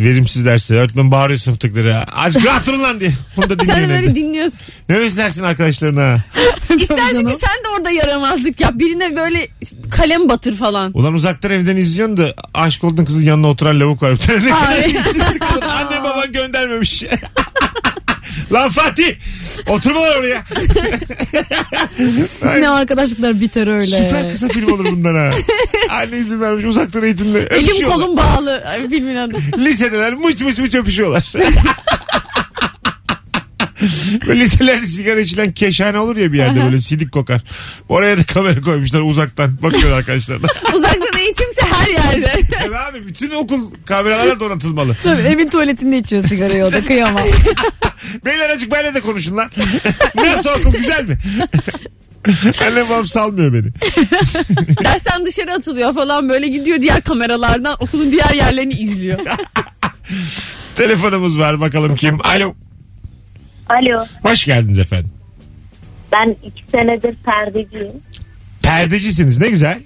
verimsiz 0.01 0.45
dersi. 0.47 0.75
Öğretmen 0.75 1.11
bağırıyor 1.11 1.39
sınıftakileri. 1.39 1.97
Azıcık 1.97 2.47
rahat 2.47 2.67
durun 2.67 2.83
lan 2.83 3.01
diye. 3.01 3.13
Bunu 3.37 3.51
da 3.51 3.55
Sen 3.65 3.69
de 3.69 3.73
dinleyin. 3.75 3.89
böyle 3.91 4.07
evde. 4.07 4.15
dinliyorsun. 4.15 4.61
Ne 4.89 4.97
özlersin 4.97 5.43
arkadaşlarına. 5.43 6.25
İstersin 6.79 7.27
ki 7.27 7.35
sen 7.41 7.65
de 7.65 7.69
orada 7.79 7.91
yaramazlık 7.91 8.61
yap. 8.61 8.73
Birine 8.75 9.17
böyle 9.17 9.49
kalem 9.91 10.29
batır 10.29 10.55
falan. 10.57 10.91
Ulan 10.95 11.15
uzaktan 11.15 11.51
evden 11.51 11.77
izliyorsun 11.77 12.17
da 12.17 12.35
aşk 12.55 12.85
olduğun 12.85 13.05
kızın 13.05 13.23
yanına 13.23 13.49
oturan 13.49 13.81
lavuk 13.81 14.03
var. 14.03 14.13
Bir 14.13 14.19
tane 14.19 14.39
ne 14.45 14.51
kadar 14.51 14.69
Ay. 14.73 14.91
içi 14.91 15.21
sıkılır. 15.21 15.63
Anne 15.63 16.03
baban 16.05 16.33
göndermemiş. 16.33 17.03
Lan 18.53 18.71
Fatih 18.71 19.15
oturma 19.69 20.01
lan 20.03 20.19
oraya. 20.19 20.45
Ay, 22.45 22.61
Ne 22.61 22.69
arkadaşlıklar 22.69 23.41
biter 23.41 23.67
öyle. 23.67 23.87
Süper 23.87 24.31
kısa 24.31 24.49
film 24.49 24.73
olur 24.73 24.85
bundan 24.85 25.15
ha. 25.15 25.31
Anne 25.91 26.19
izin 26.19 26.41
vermiş 26.41 26.65
uzaktan 26.65 27.03
eğitimde. 27.05 27.41
Elim 27.51 27.91
kolum 27.91 28.17
bağlı 28.17 28.65
Ay, 28.67 28.89
filmin 28.89 29.17
adı. 29.17 29.37
Lisedeler 29.59 30.15
mıç 30.15 30.43
mıç 30.43 30.59
mıç 30.59 30.75
öpüşüyorlar. 30.75 31.33
Böyle 34.27 34.41
liselerde 34.41 34.87
sigara 34.87 35.21
içilen 35.21 35.53
keşhane 35.53 35.99
olur 35.99 36.17
ya 36.17 36.33
bir 36.33 36.39
yerde 36.39 36.65
böyle 36.65 36.81
sidik 36.81 37.13
kokar. 37.13 37.41
Oraya 37.89 38.19
da 38.19 38.25
kamera 38.25 38.61
koymuşlar 38.61 39.01
uzaktan. 39.01 39.59
Bakıyor 39.63 39.93
arkadaşlar. 39.99 40.39
Uzaktan 40.75 41.08
eğitimse 41.29 41.63
her 41.63 41.89
yerde. 41.89 42.33
Evet 42.67 42.77
abi 42.77 43.07
bütün 43.07 43.31
okul 43.31 43.61
kameralarla 43.87 44.41
donatılmalı. 44.41 44.97
Tabii, 45.03 45.23
evin 45.23 45.49
tuvaletinde 45.49 45.99
içiyor 45.99 46.25
sigarayı 46.25 46.65
o 46.65 46.73
da 46.73 46.85
kıyamam. 46.85 47.25
Beyler 48.25 48.51
açık 48.51 48.73
benle 48.73 48.95
de 48.95 49.01
konuşun 49.01 49.37
lan. 49.37 49.51
Nasıl 50.17 50.51
okul 50.51 50.73
güzel 50.73 51.05
mi? 51.05 51.19
Annem 52.63 52.89
babam 52.91 53.07
salmıyor 53.07 53.53
beni. 53.53 53.67
Dersten 54.85 55.27
dışarı 55.27 55.53
atılıyor 55.53 55.95
falan 55.95 56.29
böyle 56.29 56.49
gidiyor 56.49 56.81
diğer 56.81 57.03
kameralardan 57.03 57.77
okulun 57.81 58.13
diğer 58.13 58.35
yerlerini 58.35 58.75
izliyor. 58.75 59.19
Telefonumuz 60.77 61.39
var 61.39 61.61
bakalım 61.61 61.95
kim. 61.97 62.27
Alo. 62.27 62.55
Alo. 63.69 64.07
Hoş 64.23 64.45
geldiniz 64.45 64.79
efendim. 64.79 65.11
Ben 66.13 66.37
iki 66.45 66.63
senedir 66.71 67.15
perdeciyim. 67.25 67.93
Perdecisiniz 68.63 69.39
ne 69.39 69.49
güzel. 69.49 69.79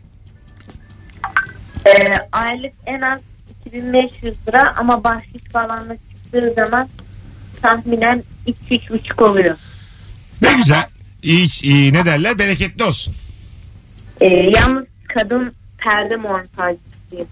Ee, 1.87 1.93
aylık 2.33 2.73
en 2.87 3.01
az 3.01 3.21
2500 3.67 4.35
lira 4.49 4.63
ama 4.77 5.05
bahşiş 5.05 5.43
falan 5.53 5.89
da 5.89 5.97
çıktığı 5.97 6.53
zaman 6.57 6.89
tahminen 7.63 8.23
2-3,5 8.47 9.25
oluyor. 9.25 9.57
Ne 10.43 10.53
güzel. 10.53 10.85
İyi, 11.23 11.49
iyi 11.63 11.93
ne 11.93 12.05
derler 12.07 12.39
bereketli 12.39 12.85
olsun. 12.85 13.15
Ee, 14.21 14.27
yalnız 14.27 14.85
kadın 15.09 15.53
perde 15.79 16.17
montajcısıyım. 16.17 17.27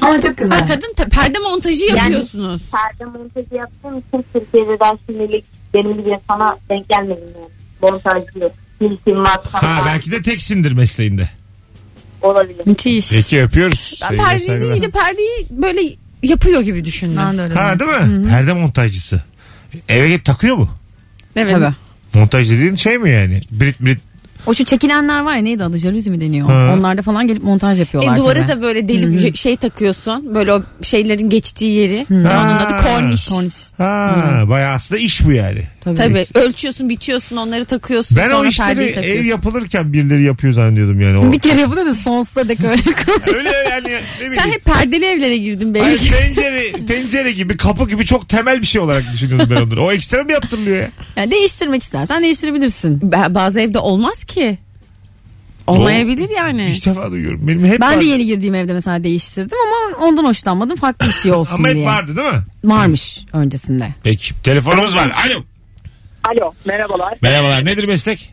Ama 0.00 0.20
çok 0.20 0.36
güzel. 0.36 0.58
Ha, 0.60 0.64
kadın 0.66 0.92
te- 0.96 1.08
perde 1.08 1.38
montajı 1.38 1.84
yapıyorsunuz. 1.84 2.62
Perde 2.70 3.04
montajı 3.18 3.54
yaptığım 3.54 3.98
için 3.98 4.24
Türkiye'de 4.32 4.80
daha 4.80 4.92
şimdilik 5.06 5.44
benim 5.74 5.96
gibi 6.04 6.18
sana 6.28 6.58
denk 6.70 6.88
gelmedim 6.88 7.24
yani. 7.36 7.48
Montajcı. 7.92 8.50
Hiltim 8.80 9.16
var. 9.18 9.38
Ha 9.52 9.82
belki 9.86 10.10
de 10.10 10.22
teksindir 10.22 10.72
mesleğinde. 10.72 11.28
Olabilir. 12.22 12.66
Müthiş. 12.66 13.10
Peki 13.10 13.42
öpüyoruz. 13.42 13.98
Ben 14.02 14.08
Sevgiler, 14.08 14.26
perdeci 14.26 14.46
saygılar. 14.46 14.70
deyince 14.70 14.90
perdeyi 14.90 15.46
böyle 15.50 15.80
yapıyor 16.22 16.60
gibi 16.60 16.84
düşündüm. 16.84 17.16
Ben 17.16 17.38
de 17.38 17.42
öyle. 17.42 17.54
Ha 17.54 17.78
değil 17.78 17.90
mi? 17.90 18.28
Perde 18.28 18.52
montajcısı. 18.52 19.22
Eve 19.88 20.08
git 20.08 20.24
takıyor 20.24 20.56
mu? 20.56 20.70
Evet. 21.36 21.48
Tabii. 21.48 21.74
Montaj 22.14 22.50
dediğin 22.50 22.76
şey 22.76 22.98
mi 22.98 23.10
yani? 23.10 23.40
Brit 23.50 23.80
brit. 23.80 24.00
O 24.46 24.54
şu 24.54 24.64
çekilenler 24.64 25.20
var 25.20 25.36
ya 25.36 25.42
neydi 25.42 25.64
adı 25.64 25.78
jaluzi 25.78 26.10
mi 26.10 26.20
deniyor? 26.20 26.48
Ha. 26.48 26.74
Onlarda 26.78 27.02
falan 27.02 27.26
gelip 27.26 27.42
montaj 27.42 27.78
yapıyorlar. 27.80 28.12
E, 28.12 28.16
duvara 28.16 28.46
tabii. 28.46 28.48
da 28.48 28.62
böyle 28.62 28.88
deli 28.88 29.12
bir 29.12 29.34
şey 29.36 29.56
takıyorsun. 29.56 30.34
Böyle 30.34 30.52
o 30.52 30.62
şeylerin 30.82 31.30
geçtiği 31.30 31.70
yeri. 31.70 32.06
Onun 32.10 32.24
adı 32.24 32.76
korniş. 32.82 33.28
Korniş. 33.28 33.54
Ha, 33.78 34.44
bayağı 34.48 34.74
aslında 34.74 35.00
iş 35.00 35.24
bu 35.24 35.32
yani. 35.32 35.62
Tabii. 35.84 35.96
Tabii 35.96 36.26
ölçüyorsun, 36.34 36.88
biçiyorsun, 36.88 37.36
onları 37.36 37.64
takıyorsun. 37.64 38.16
Ben 38.18 38.30
o 38.30 38.34
sonra 38.34 38.48
işleri 38.48 38.68
perdeyi 38.68 38.90
ev 38.90 38.94
takıyorsun. 38.94 39.24
yapılırken 39.24 39.92
birileri 39.92 40.22
yapıyor 40.22 40.52
zannediyordum 40.52 41.00
yani. 41.00 41.18
O. 41.18 41.32
Bir 41.32 41.38
kere 41.38 41.60
yapı 41.60 41.76
da 41.76 41.94
sonsuza 41.94 42.48
dek 42.48 42.58
öyle 42.70 42.82
koy. 43.06 43.34
Öyle 43.34 43.48
yani 43.70 43.84
ne 43.84 44.26
bileyim. 44.26 44.42
Sen 44.42 44.50
hep 44.50 44.64
perdeli 44.64 45.04
evlere 45.04 45.36
girdin 45.36 45.74
Hayır, 45.74 45.98
belki. 46.00 46.10
tencere, 46.10 46.86
tencere 46.86 47.32
gibi 47.32 47.56
kapı 47.56 47.88
gibi 47.88 48.04
çok 48.04 48.28
temel 48.28 48.60
bir 48.62 48.66
şey 48.66 48.80
olarak 48.80 49.04
düşünüyordum 49.12 49.48
ben 49.50 49.62
onları. 49.62 49.82
O 49.82 49.92
ekstra 49.92 50.22
mı 50.24 50.32
yaptırılıyor 50.32 50.76
ya? 50.76 50.88
Yani 51.16 51.30
değiştirmek 51.30 51.82
istersen 51.82 52.22
değiştirebilirsin. 52.22 53.00
Ba- 53.00 53.34
Bazı 53.34 53.60
evde 53.60 53.78
olmaz 53.78 54.24
ki. 54.24 54.35
Olmayabilir 55.66 56.30
yani. 56.36 56.64
İlk 56.70 56.86
defa 56.86 57.10
duyuyorum. 57.10 57.48
Benim 57.48 57.64
hep 57.64 57.80
Ben 57.80 57.88
vardı. 57.92 58.00
de 58.00 58.04
yeni 58.04 58.26
girdiğim 58.26 58.54
evde 58.54 58.72
mesela 58.72 59.04
değiştirdim 59.04 59.58
ama 59.66 60.04
ondan 60.06 60.24
hoşlanmadım. 60.24 60.76
Farklı 60.76 61.06
bir 61.08 61.12
şey 61.12 61.32
olsun 61.32 61.54
Ama 61.58 61.68
hep 61.68 61.74
diye. 61.74 61.86
vardı 61.86 62.16
değil 62.16 62.28
mi? 62.32 62.40
Varmış 62.64 63.18
öncesinde. 63.32 63.88
Peki. 64.02 64.34
Telefonumuz 64.42 64.96
var. 64.96 65.12
Alo. 65.26 65.44
Alo 66.24 66.52
merhabalar. 66.64 67.14
Merhabalar. 67.22 67.64
Nedir 67.64 67.84
meslek? 67.84 68.32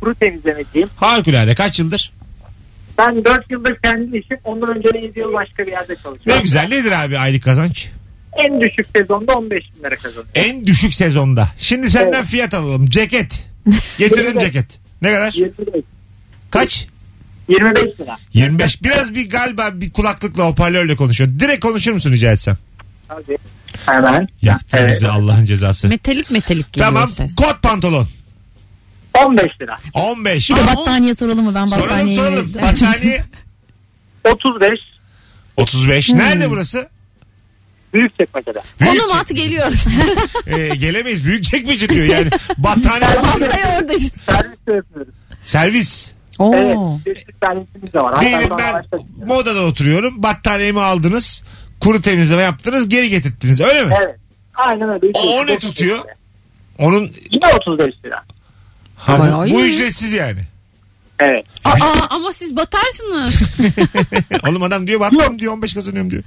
Kuru 0.00 0.14
temizlemeciyim. 0.14 0.88
Harikulade. 0.96 1.54
Kaç 1.54 1.78
yıldır? 1.78 2.12
Ben 2.98 3.24
4 3.24 3.50
yıldır 3.50 3.76
kendi 3.84 4.18
işim. 4.18 4.38
Ondan 4.44 4.76
önce 4.76 4.88
de 4.94 4.98
7 4.98 5.18
yıl 5.18 5.32
başka 5.32 5.66
bir 5.66 5.72
yerde 5.72 5.92
Ne 5.92 5.96
çalışıyorum. 6.02 6.42
güzel. 6.42 6.68
Nedir 6.68 6.92
abi 7.04 7.18
aylık 7.18 7.42
kazanç? 7.44 7.88
En 8.44 8.60
düşük 8.60 8.86
sezonda 8.96 9.32
15 9.34 9.64
bin 9.76 9.84
lira 9.84 9.96
kazanıyorum. 9.96 10.30
En 10.34 10.66
düşük 10.66 10.94
sezonda. 10.94 11.48
Şimdi 11.58 11.90
senden 11.90 12.24
fiyat 12.24 12.54
alalım. 12.54 12.86
Ceket. 12.86 13.46
Beş. 14.00 14.40
ceket. 14.40 14.78
Ne 15.02 15.10
kadar? 15.12 15.32
25, 15.32 15.84
Kaç? 16.50 16.86
25 17.48 18.00
lira. 18.00 18.16
25. 18.34 18.82
Biraz 18.82 19.14
bir 19.14 19.30
galiba 19.30 19.70
bir 19.72 19.92
kulaklıkla 19.92 20.46
hoparlörle 20.46 20.96
konuşuyor. 20.96 21.30
Direkt 21.38 21.60
konuşur 21.60 21.92
musun 21.92 22.12
rica 22.12 22.32
etsem? 22.32 22.56
Hadi. 23.08 23.36
Hemen. 23.86 24.28
Yaktın 24.42 24.78
Evet. 24.78 24.90
bizi 24.90 25.08
Allah'ın 25.08 25.44
cezası. 25.44 25.88
Metalik 25.88 26.30
metalik 26.30 26.72
geliyor 26.72 26.92
Tamam. 26.92 27.10
ses. 27.10 27.34
Kot 27.34 27.62
pantolon. 27.62 28.08
15 29.26 29.46
lira. 29.62 29.76
15. 29.94 30.50
Bir 30.50 30.56
de 30.56 30.66
battaniye 30.66 31.14
soralım 31.14 31.44
mı? 31.44 31.54
Ben 31.54 31.64
Soralım 31.66 31.88
battaniyeyi 31.88 32.18
soralım. 32.20 32.52
Battaniye 32.62 33.24
35. 34.24 34.80
35. 35.56 36.08
Hmm. 36.08 36.18
Nerede 36.18 36.50
burası? 36.50 36.88
Büyük 37.94 38.18
çekmecede. 38.18 38.60
Konum 38.84 39.18
at 39.20 39.28
geliyoruz. 39.28 39.84
Ee, 40.46 40.68
gelemeyiz. 40.68 41.24
Büyük 41.26 41.44
çekmece 41.44 41.88
diyor 41.88 42.06
yani. 42.06 42.30
Battaniye. 42.58 43.04
Haftaya 43.10 43.78
oradayız. 43.80 44.12
Servis 44.26 44.58
de 44.68 44.74
yapıyoruz. 44.76 45.14
Servis. 45.44 46.12
Oo. 46.38 46.54
Evet. 46.54 46.76
Çeşitli 47.04 47.32
servisimiz 47.46 47.92
de 47.94 47.98
var. 47.98 48.20
Diyelim 48.20 48.50
ben 48.58 48.74
araçta- 48.74 48.98
modada 49.26 49.60
oturuyorum. 49.64 50.22
Battaniyemi 50.22 50.80
aldınız. 50.80 51.44
Kuru 51.80 52.00
temizleme 52.02 52.42
yaptınız. 52.42 52.88
Geri 52.88 53.08
getirttiniz. 53.10 53.60
Öyle 53.60 53.84
mi? 53.84 53.94
Evet. 54.04 54.16
Aynen 54.54 54.88
öyle. 54.88 55.06
O, 55.14 55.20
o 55.40 55.46
ne 55.46 55.58
tutuyor? 55.58 55.98
Onun 56.78 57.12
Yine 57.30 57.46
35 57.60 57.94
lira. 58.04 58.24
ha, 58.96 59.16
bu, 59.18 59.22
Bayağı 59.22 59.40
bu 59.40 59.46
iyi. 59.60 59.74
ücretsiz 59.74 60.12
yani. 60.12 60.40
Evet. 61.20 61.46
Aa, 61.64 61.70
ama 62.10 62.32
siz 62.32 62.56
batarsınız. 62.56 63.42
Oğlum 64.48 64.62
adam 64.62 64.86
diyor 64.86 65.00
battım 65.00 65.38
diyor 65.38 65.52
15 65.52 65.74
kazanıyorum 65.74 66.10
diyor. 66.10 66.22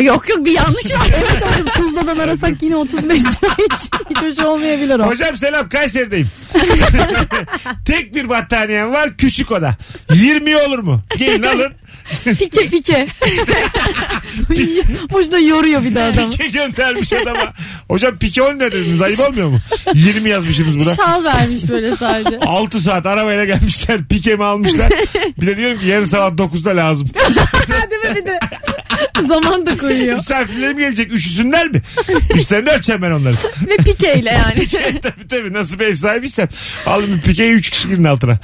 yok 0.00 0.28
yok 0.28 0.44
bir 0.46 0.50
yanlış 0.52 0.92
var. 0.92 1.06
Evet 1.16 1.42
abi 1.42 1.70
Tuzla'dan 1.70 2.18
arasak 2.18 2.62
yine 2.62 2.76
35 2.76 3.22
lira 3.22 3.30
hiç, 3.58 3.90
hiç 4.10 4.22
hoş 4.22 4.44
olmayabilir 4.44 4.98
o. 4.98 5.06
Hocam 5.06 5.36
selam 5.36 5.68
Kayseri'deyim. 5.68 6.28
Tek 7.86 8.14
bir 8.14 8.28
battaniyem 8.28 8.92
var 8.92 9.16
küçük 9.16 9.50
oda. 9.52 9.76
20 10.14 10.56
olur 10.56 10.78
mu? 10.78 11.00
Gelin 11.18 11.42
alın. 11.42 11.72
Pike 12.24 12.68
pike. 12.68 13.06
Boşuna 15.12 15.38
yoruyor 15.38 15.84
bir 15.84 15.94
de 15.94 16.02
adam. 16.02 16.30
Pike 16.30 16.48
göndermiş 16.48 17.12
adama. 17.12 17.52
Hocam 17.88 18.18
pike 18.18 18.42
10 18.42 18.54
ne 18.58 18.72
dediniz 18.72 19.02
ayıp 19.02 19.20
olmuyor 19.20 19.48
mu? 19.48 19.58
20 19.94 20.28
yazmışsınız 20.28 20.78
buna. 20.78 20.94
Şal 20.94 21.24
vermiş 21.24 21.68
böyle 21.68 21.96
sadece. 21.96 22.40
6 22.46 22.80
saat 22.80 23.06
arabayla 23.06 23.44
gelmişler 23.44 24.04
pikemi 24.08 24.44
almışlar. 24.44 24.92
Bir 25.40 25.46
de 25.46 25.56
diyorum 25.56 25.80
ki 25.80 25.86
yarın 25.86 26.04
sabah 26.04 26.36
9'da 26.36 26.76
lazım. 26.76 27.08
Değil 27.90 28.02
mi 28.02 28.16
bir 28.16 28.26
de? 28.26 28.38
Zaman 29.28 29.66
da 29.66 29.76
koyuyor. 29.76 30.14
Misafirlerim 30.14 30.78
gelecek 30.78 31.12
üşüsünler 31.12 31.68
mi? 31.68 31.82
Üstlerini 32.34 32.70
ölçeceğim 32.70 33.02
ben 33.02 33.10
onları. 33.10 33.34
Ve 33.68 33.76
pikeyle 33.76 34.30
yani. 34.30 34.66
tabii 35.02 35.28
tabii 35.28 35.52
nasıl 35.52 35.78
bir 35.78 35.86
ev 35.86 35.94
sahibiysem. 35.94 36.48
Alın 36.86 37.16
bir 37.16 37.20
pikeyi 37.20 37.52
3 37.52 37.70
kişi 37.70 37.88
girin 37.88 38.04
altına. 38.04 38.38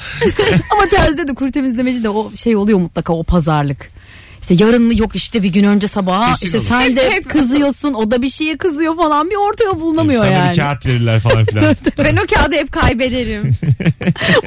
Ama 0.73 0.87
terzide 0.91 1.29
de 1.29 1.35
kuru 1.35 1.51
temizlemeci 1.53 2.05
de 2.05 2.09
o 2.09 2.33
şey 2.37 2.57
oluyor 2.57 2.79
mutlaka 2.79 3.13
o 3.13 3.25
pazarlık. 3.25 3.99
İşte 4.41 4.65
yarın 4.65 4.83
mı 4.83 4.97
yok 4.99 5.17
işte 5.17 5.43
bir 5.43 5.49
gün 5.49 5.65
önce 5.65 5.89
sabaha 5.89 6.31
Kesin 6.31 6.47
işte 6.47 6.59
olur. 6.59 6.67
sen 6.69 6.97
de 6.97 7.11
Hep- 7.11 7.29
kızıyorsun 7.31 7.95
o 7.95 8.11
da 8.11 8.23
bir 8.23 8.29
şeye 8.31 8.57
kızıyor 8.57 8.97
falan 8.97 9.31
bir 9.31 9.37
ortaya 9.37 9.81
bulunamıyor 9.81 10.21
Sana 10.25 10.31
yani. 10.33 10.51
bir 10.53 10.57
kağıt 10.57 10.87
verirler 10.87 11.21
falan 11.21 11.45
filan. 11.45 11.77
ben 11.99 12.17
o 12.17 12.27
kağıdı 12.35 12.57
hep 12.57 12.73
kaybederim. 12.73 13.53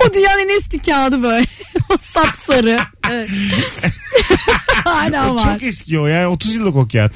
o 0.09 0.13
dünyanın 0.13 0.39
en 0.49 0.57
eski 0.57 0.79
kağıdı 0.79 1.23
böyle. 1.23 1.45
o 1.89 1.97
sapsarı. 2.01 2.77
Hala 4.83 5.35
var. 5.35 5.53
çok 5.53 5.63
eski 5.63 5.99
o 5.99 6.07
ya. 6.07 6.31
30 6.31 6.55
yıllık 6.55 6.75
o 6.75 6.87
kağıt. 6.87 7.13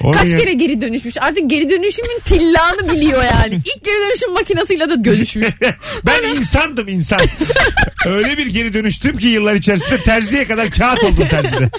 Onu 0.00 0.12
Kaç 0.12 0.30
kere 0.30 0.52
geri 0.52 0.80
dönüşmüş. 0.80 1.14
Artık 1.20 1.50
geri 1.50 1.70
dönüşümün 1.70 2.20
tillağını 2.24 2.90
biliyor 2.92 3.22
yani. 3.22 3.54
İlk 3.54 3.84
geri 3.84 3.96
dönüşüm 4.08 4.32
makinesiyle 4.32 4.90
de 4.90 5.04
dönüşmüş. 5.04 5.46
Ben 6.06 6.22
insandım 6.36 6.88
insan. 6.88 7.20
Öyle 8.06 8.38
bir 8.38 8.46
geri 8.46 8.72
dönüştüm 8.72 9.18
ki 9.18 9.28
yıllar 9.28 9.54
içerisinde 9.54 10.02
terziye 10.02 10.46
kadar 10.46 10.70
kağıt 10.70 11.04
oldum 11.04 11.28
terzide. 11.30 11.70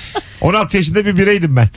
16 0.42 0.78
yaşında 0.78 1.06
bir 1.06 1.18
bireydim 1.18 1.56
ben. 1.56 1.70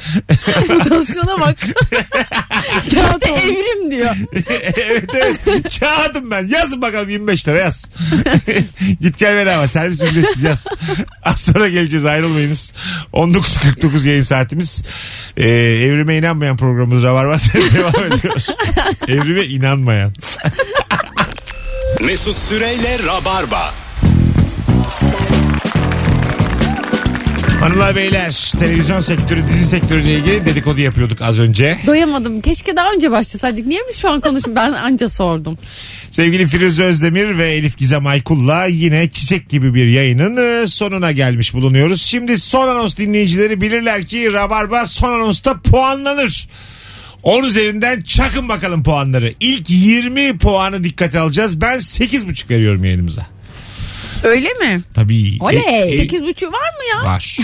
Mutasyona 0.74 1.40
bak. 1.40 1.56
işte 2.86 3.30
evrim 3.30 3.90
diyor. 3.90 4.16
evet 4.76 5.10
evet. 5.14 5.40
Kağıdım 5.80 6.30
ben. 6.30 6.46
Yazın 6.46 6.82
bakalım 6.82 7.08
25 7.08 7.48
lira 7.48 7.58
yaz. 7.58 7.90
Git 9.00 9.18
gel 9.18 9.36
bedava. 9.36 9.68
Servis 9.68 10.02
ücretsiz 10.02 10.42
yaz. 10.42 10.66
Az 11.22 11.40
sonra 11.40 11.68
geleceğiz 11.68 12.06
ayrılmayınız. 12.06 12.72
19.49 13.12 14.08
yayın 14.08 14.22
saatimiz. 14.22 14.82
Ee, 15.36 15.48
evrime 15.50 16.16
inanmayan 16.16 16.56
programımız 16.56 17.02
Rabarba 17.02 17.36
devam 17.74 18.12
ediyor. 18.12 18.36
Evrime 19.08 19.44
inanmayan. 19.44 20.12
Mesut 22.00 22.38
Süreyle 22.38 22.98
Rabarba. 23.06 23.83
Hanımlar 27.64 27.96
beyler 27.96 28.52
televizyon 28.58 29.00
sektörü 29.00 29.48
dizi 29.48 29.66
sektörüyle 29.66 30.14
ilgili 30.14 30.46
dedikodu 30.46 30.80
yapıyorduk 30.80 31.22
az 31.22 31.38
önce. 31.38 31.78
Doyamadım. 31.86 32.40
Keşke 32.40 32.76
daha 32.76 32.92
önce 32.92 33.10
başlasaydık. 33.10 33.66
Niye 33.66 33.80
mi 33.80 33.94
şu 33.94 34.10
an 34.10 34.20
konuşuyorum? 34.20 34.56
Ben 34.56 34.72
anca 34.72 35.08
sordum. 35.08 35.58
Sevgili 36.10 36.46
Firuze 36.46 36.84
Özdemir 36.84 37.38
ve 37.38 37.50
Elif 37.50 37.78
Gizem 37.78 38.06
Aykul'la 38.06 38.66
yine 38.66 39.10
çiçek 39.10 39.48
gibi 39.48 39.74
bir 39.74 39.86
yayının 39.86 40.62
e, 40.62 40.66
sonuna 40.66 41.12
gelmiş 41.12 41.54
bulunuyoruz. 41.54 42.02
Şimdi 42.02 42.38
son 42.38 42.68
anons 42.68 42.96
dinleyicileri 42.96 43.60
bilirler 43.60 44.06
ki 44.06 44.32
Rabarba 44.32 44.86
son 44.86 45.12
anonsta 45.12 45.60
puanlanır. 45.60 46.48
10 47.22 47.44
üzerinden 47.44 48.00
çakın 48.00 48.48
bakalım 48.48 48.82
puanları. 48.82 49.34
İlk 49.40 49.70
20 49.70 50.38
puanı 50.38 50.84
dikkate 50.84 51.18
alacağız. 51.18 51.60
Ben 51.60 51.76
8,5 51.76 52.50
veriyorum 52.50 52.84
yayınımıza. 52.84 53.33
Öyle 54.24 54.48
mi? 54.54 54.82
Tabii. 54.94 55.36
Oley. 55.40 55.58
E- 55.66 55.78
e- 55.92 55.96
Sekiz 55.96 56.24
buçuğu 56.24 56.46
var 56.46 56.52
mı 56.52 56.84
ya? 56.98 57.04
var. 57.10 57.36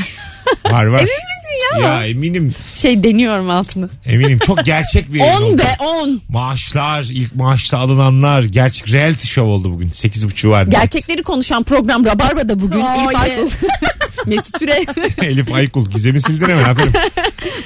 Var 0.64 0.86
var. 0.86 0.98
Emin 1.00 1.02
misin 1.10 1.80
ya? 1.82 1.88
Ya 1.88 2.06
eminim 2.06 2.54
Şey 2.74 3.02
deniyorum 3.02 3.50
altını. 3.50 3.88
eminim 4.06 4.38
çok 4.38 4.64
gerçek 4.64 5.12
bir 5.12 5.18
yayın 5.18 5.36
On 5.42 5.42
oldu. 5.42 5.58
be 5.58 5.76
on. 5.84 6.20
Maaşlar 6.28 7.02
ilk 7.10 7.34
maaşta 7.34 7.78
alınanlar 7.78 8.42
gerçek 8.42 8.92
reality 8.92 9.26
show 9.26 9.50
oldu 9.52 9.72
bugün 9.72 9.88
8.5'u 9.88 10.50
var. 10.50 10.66
Gerçekleri 10.66 11.22
konuşan 11.22 11.62
program 11.62 12.04
Rabarba'da 12.04 12.60
bugün. 12.60 12.80
Oh, 12.80 12.94
Elif 13.02 13.12
yeah. 13.12 13.20
Aykul. 13.22 13.50
Mesut 14.26 14.58
Süre. 14.58 14.84
Elif 15.22 15.52
Aykul 15.52 15.90
Gizem'i 15.90 16.20
sildin 16.20 16.44
hemen 16.48 16.64
aferin. 16.64 16.92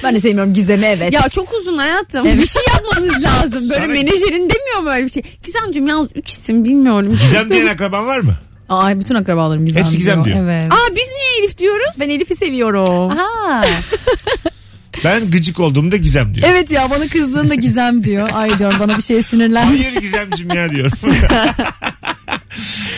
Ben 0.03 0.15
de 0.15 0.19
sevmiyorum 0.21 0.53
gizemi 0.53 0.85
evet. 0.85 1.13
ya 1.13 1.29
çok 1.29 1.53
uzun 1.53 1.77
hayatım. 1.77 2.25
Bir 2.25 2.45
şey 2.47 2.61
yapmanız 2.73 3.23
lazım. 3.23 3.51
Böyle 3.69 3.75
Sana- 3.81 3.87
menajerin 3.87 4.49
demiyor 4.49 4.79
mu 4.83 4.89
öyle 4.89 5.05
bir 5.05 5.11
şey? 5.11 5.23
Gizemciğim 5.43 5.87
yalnız 5.87 6.07
üç 6.15 6.29
isim 6.31 6.65
bilmiyorum. 6.65 7.17
Gizem 7.21 7.51
diyen 7.51 7.67
akraban 7.67 8.05
var 8.07 8.19
mı? 8.19 8.33
Ay 8.69 8.99
bütün 8.99 9.15
akrabalarım 9.15 9.65
Gizem 9.65 9.83
Hepsi 9.83 9.97
Gizem 9.97 10.25
diyor. 10.25 10.37
Evet. 10.43 10.65
Aa 10.71 10.89
biz 10.89 11.07
niye 11.07 11.39
Elif 11.39 11.57
diyoruz? 11.57 11.95
Ben 11.99 12.09
Elif'i 12.09 12.35
seviyorum. 12.35 13.09
Ha. 13.17 13.65
Ben 15.03 15.31
gıcık 15.31 15.59
olduğumda 15.59 15.97
Gizem 15.97 16.35
diyor. 16.35 16.47
Evet 16.51 16.71
ya 16.71 16.89
bana 16.89 17.07
kızdığında 17.07 17.55
Gizem 17.55 18.03
diyor. 18.03 18.29
Ay 18.33 18.59
diyorum 18.59 18.77
bana 18.79 18.97
bir 18.97 19.01
şey 19.03 19.23
sinirlendi. 19.23 19.83
Hayır 19.83 20.01
Gizemcim 20.01 20.53
ya 20.53 20.71
diyorum. 20.71 20.91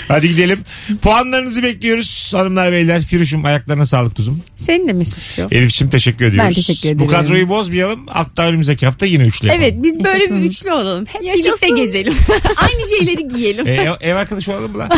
Hadi 0.07 0.27
gidelim. 0.29 0.59
Puanlarınızı 1.01 1.63
bekliyoruz 1.63 2.31
hanımlar 2.35 2.71
beyler. 2.71 3.01
Firuş'um 3.01 3.45
ayaklarına 3.45 3.85
sağlık 3.85 4.15
kuzum. 4.15 4.41
Senin 4.57 4.87
de 4.87 4.93
Mesut'cuğum. 4.93 5.47
Elif'ciğim 5.51 5.91
teşekkür 5.91 6.25
ediyoruz. 6.25 6.49
Ben 6.49 6.53
teşekkür 6.53 6.99
Bu 6.99 7.03
ederim. 7.03 7.11
kadroyu 7.11 7.49
bozmayalım. 7.49 8.07
Hatta 8.07 8.47
önümüzdeki 8.47 8.85
hafta 8.85 9.05
yine 9.05 9.23
üçlü 9.23 9.47
yapalım. 9.47 9.63
Evet 9.65 9.83
biz 9.83 10.03
böyle 10.03 10.17
bir 10.19 10.21
Yaşasın. 10.35 10.43
üçlü 10.49 10.71
olalım. 10.71 11.05
Hep 11.05 11.23
Yaşasın. 11.23 11.45
birlikte 11.61 11.69
gezelim. 11.69 12.13
Aynı 12.57 12.89
şeyleri 12.99 13.27
giyelim. 13.27 13.67
E, 13.67 13.71
ev, 13.73 13.91
ev 14.01 14.15
arkadaşı 14.15 14.51
olalım 14.51 14.71
mı 14.71 14.77
lan? 14.77 14.89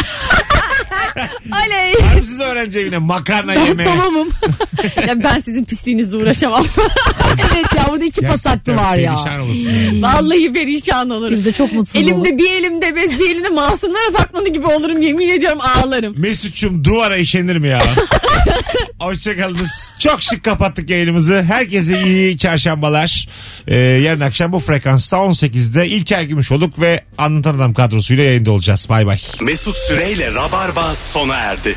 Oley. 1.68 1.94
Var 1.94 2.16
mı 2.20 2.24
siz 2.26 2.40
öğrenci 2.40 2.80
evine 2.80 2.98
makarna 2.98 3.54
yemeye? 3.54 3.90
Tamamım. 3.90 4.30
ya 5.08 5.24
ben 5.24 5.40
sizin 5.40 5.64
pisliğinizle 5.64 6.18
uğraşamam. 6.18 6.66
evet 7.54 7.66
ya 7.78 7.86
burada 7.90 8.06
iki 8.06 8.22
pasaklı 8.22 8.76
var 8.76 8.96
ya. 8.96 9.16
Perişan 9.16 9.40
olursun. 9.40 10.02
Vallahi 10.02 10.54
perişan 10.54 11.10
olurum. 11.10 11.36
Biz 11.36 11.46
de 11.46 11.52
çok 11.52 11.74
mutsuz 11.74 11.96
Elimde 12.02 12.16
olduk. 12.20 12.40
bir 12.40 12.52
elimde 12.54 12.96
bez 12.96 13.20
bir 13.20 13.30
elimde 13.32 13.50
masumlar 13.50 14.02
apartmanı 14.10 14.50
gibi 14.50 14.66
olurum 14.68 15.02
yemin 15.02 15.30
ediyorum 15.30 15.60
ağlarım. 15.62 16.14
Mesut'cum 16.18 16.84
duvara 16.84 17.18
işenir 17.18 17.58
mi 17.58 17.68
ya? 17.68 17.80
Hoşçakalınız. 19.00 19.94
Çok 20.00 20.22
şık 20.22 20.44
kapattık 20.44 20.90
yayınımızı. 20.90 21.44
Herkese 21.44 22.04
iyi 22.04 22.38
çarşambalar. 22.38 23.28
Ee, 23.68 23.76
yarın 23.78 24.20
akşam 24.20 24.52
bu 24.52 24.60
frekansta 24.60 25.18
18'de 25.18 25.88
İlker 25.88 26.22
Gümüşoluk 26.22 26.80
ve 26.80 27.04
Anlatan 27.18 27.56
Adam 27.56 27.74
kadrosuyla 27.74 28.24
yayında 28.24 28.52
olacağız. 28.52 28.88
Bay 28.90 29.06
bay. 29.06 29.20
Mesut 29.42 29.78
Süreyle 29.78 30.34
Rabarba 30.34 30.96
sona 30.96 31.36
erdi. 31.36 31.76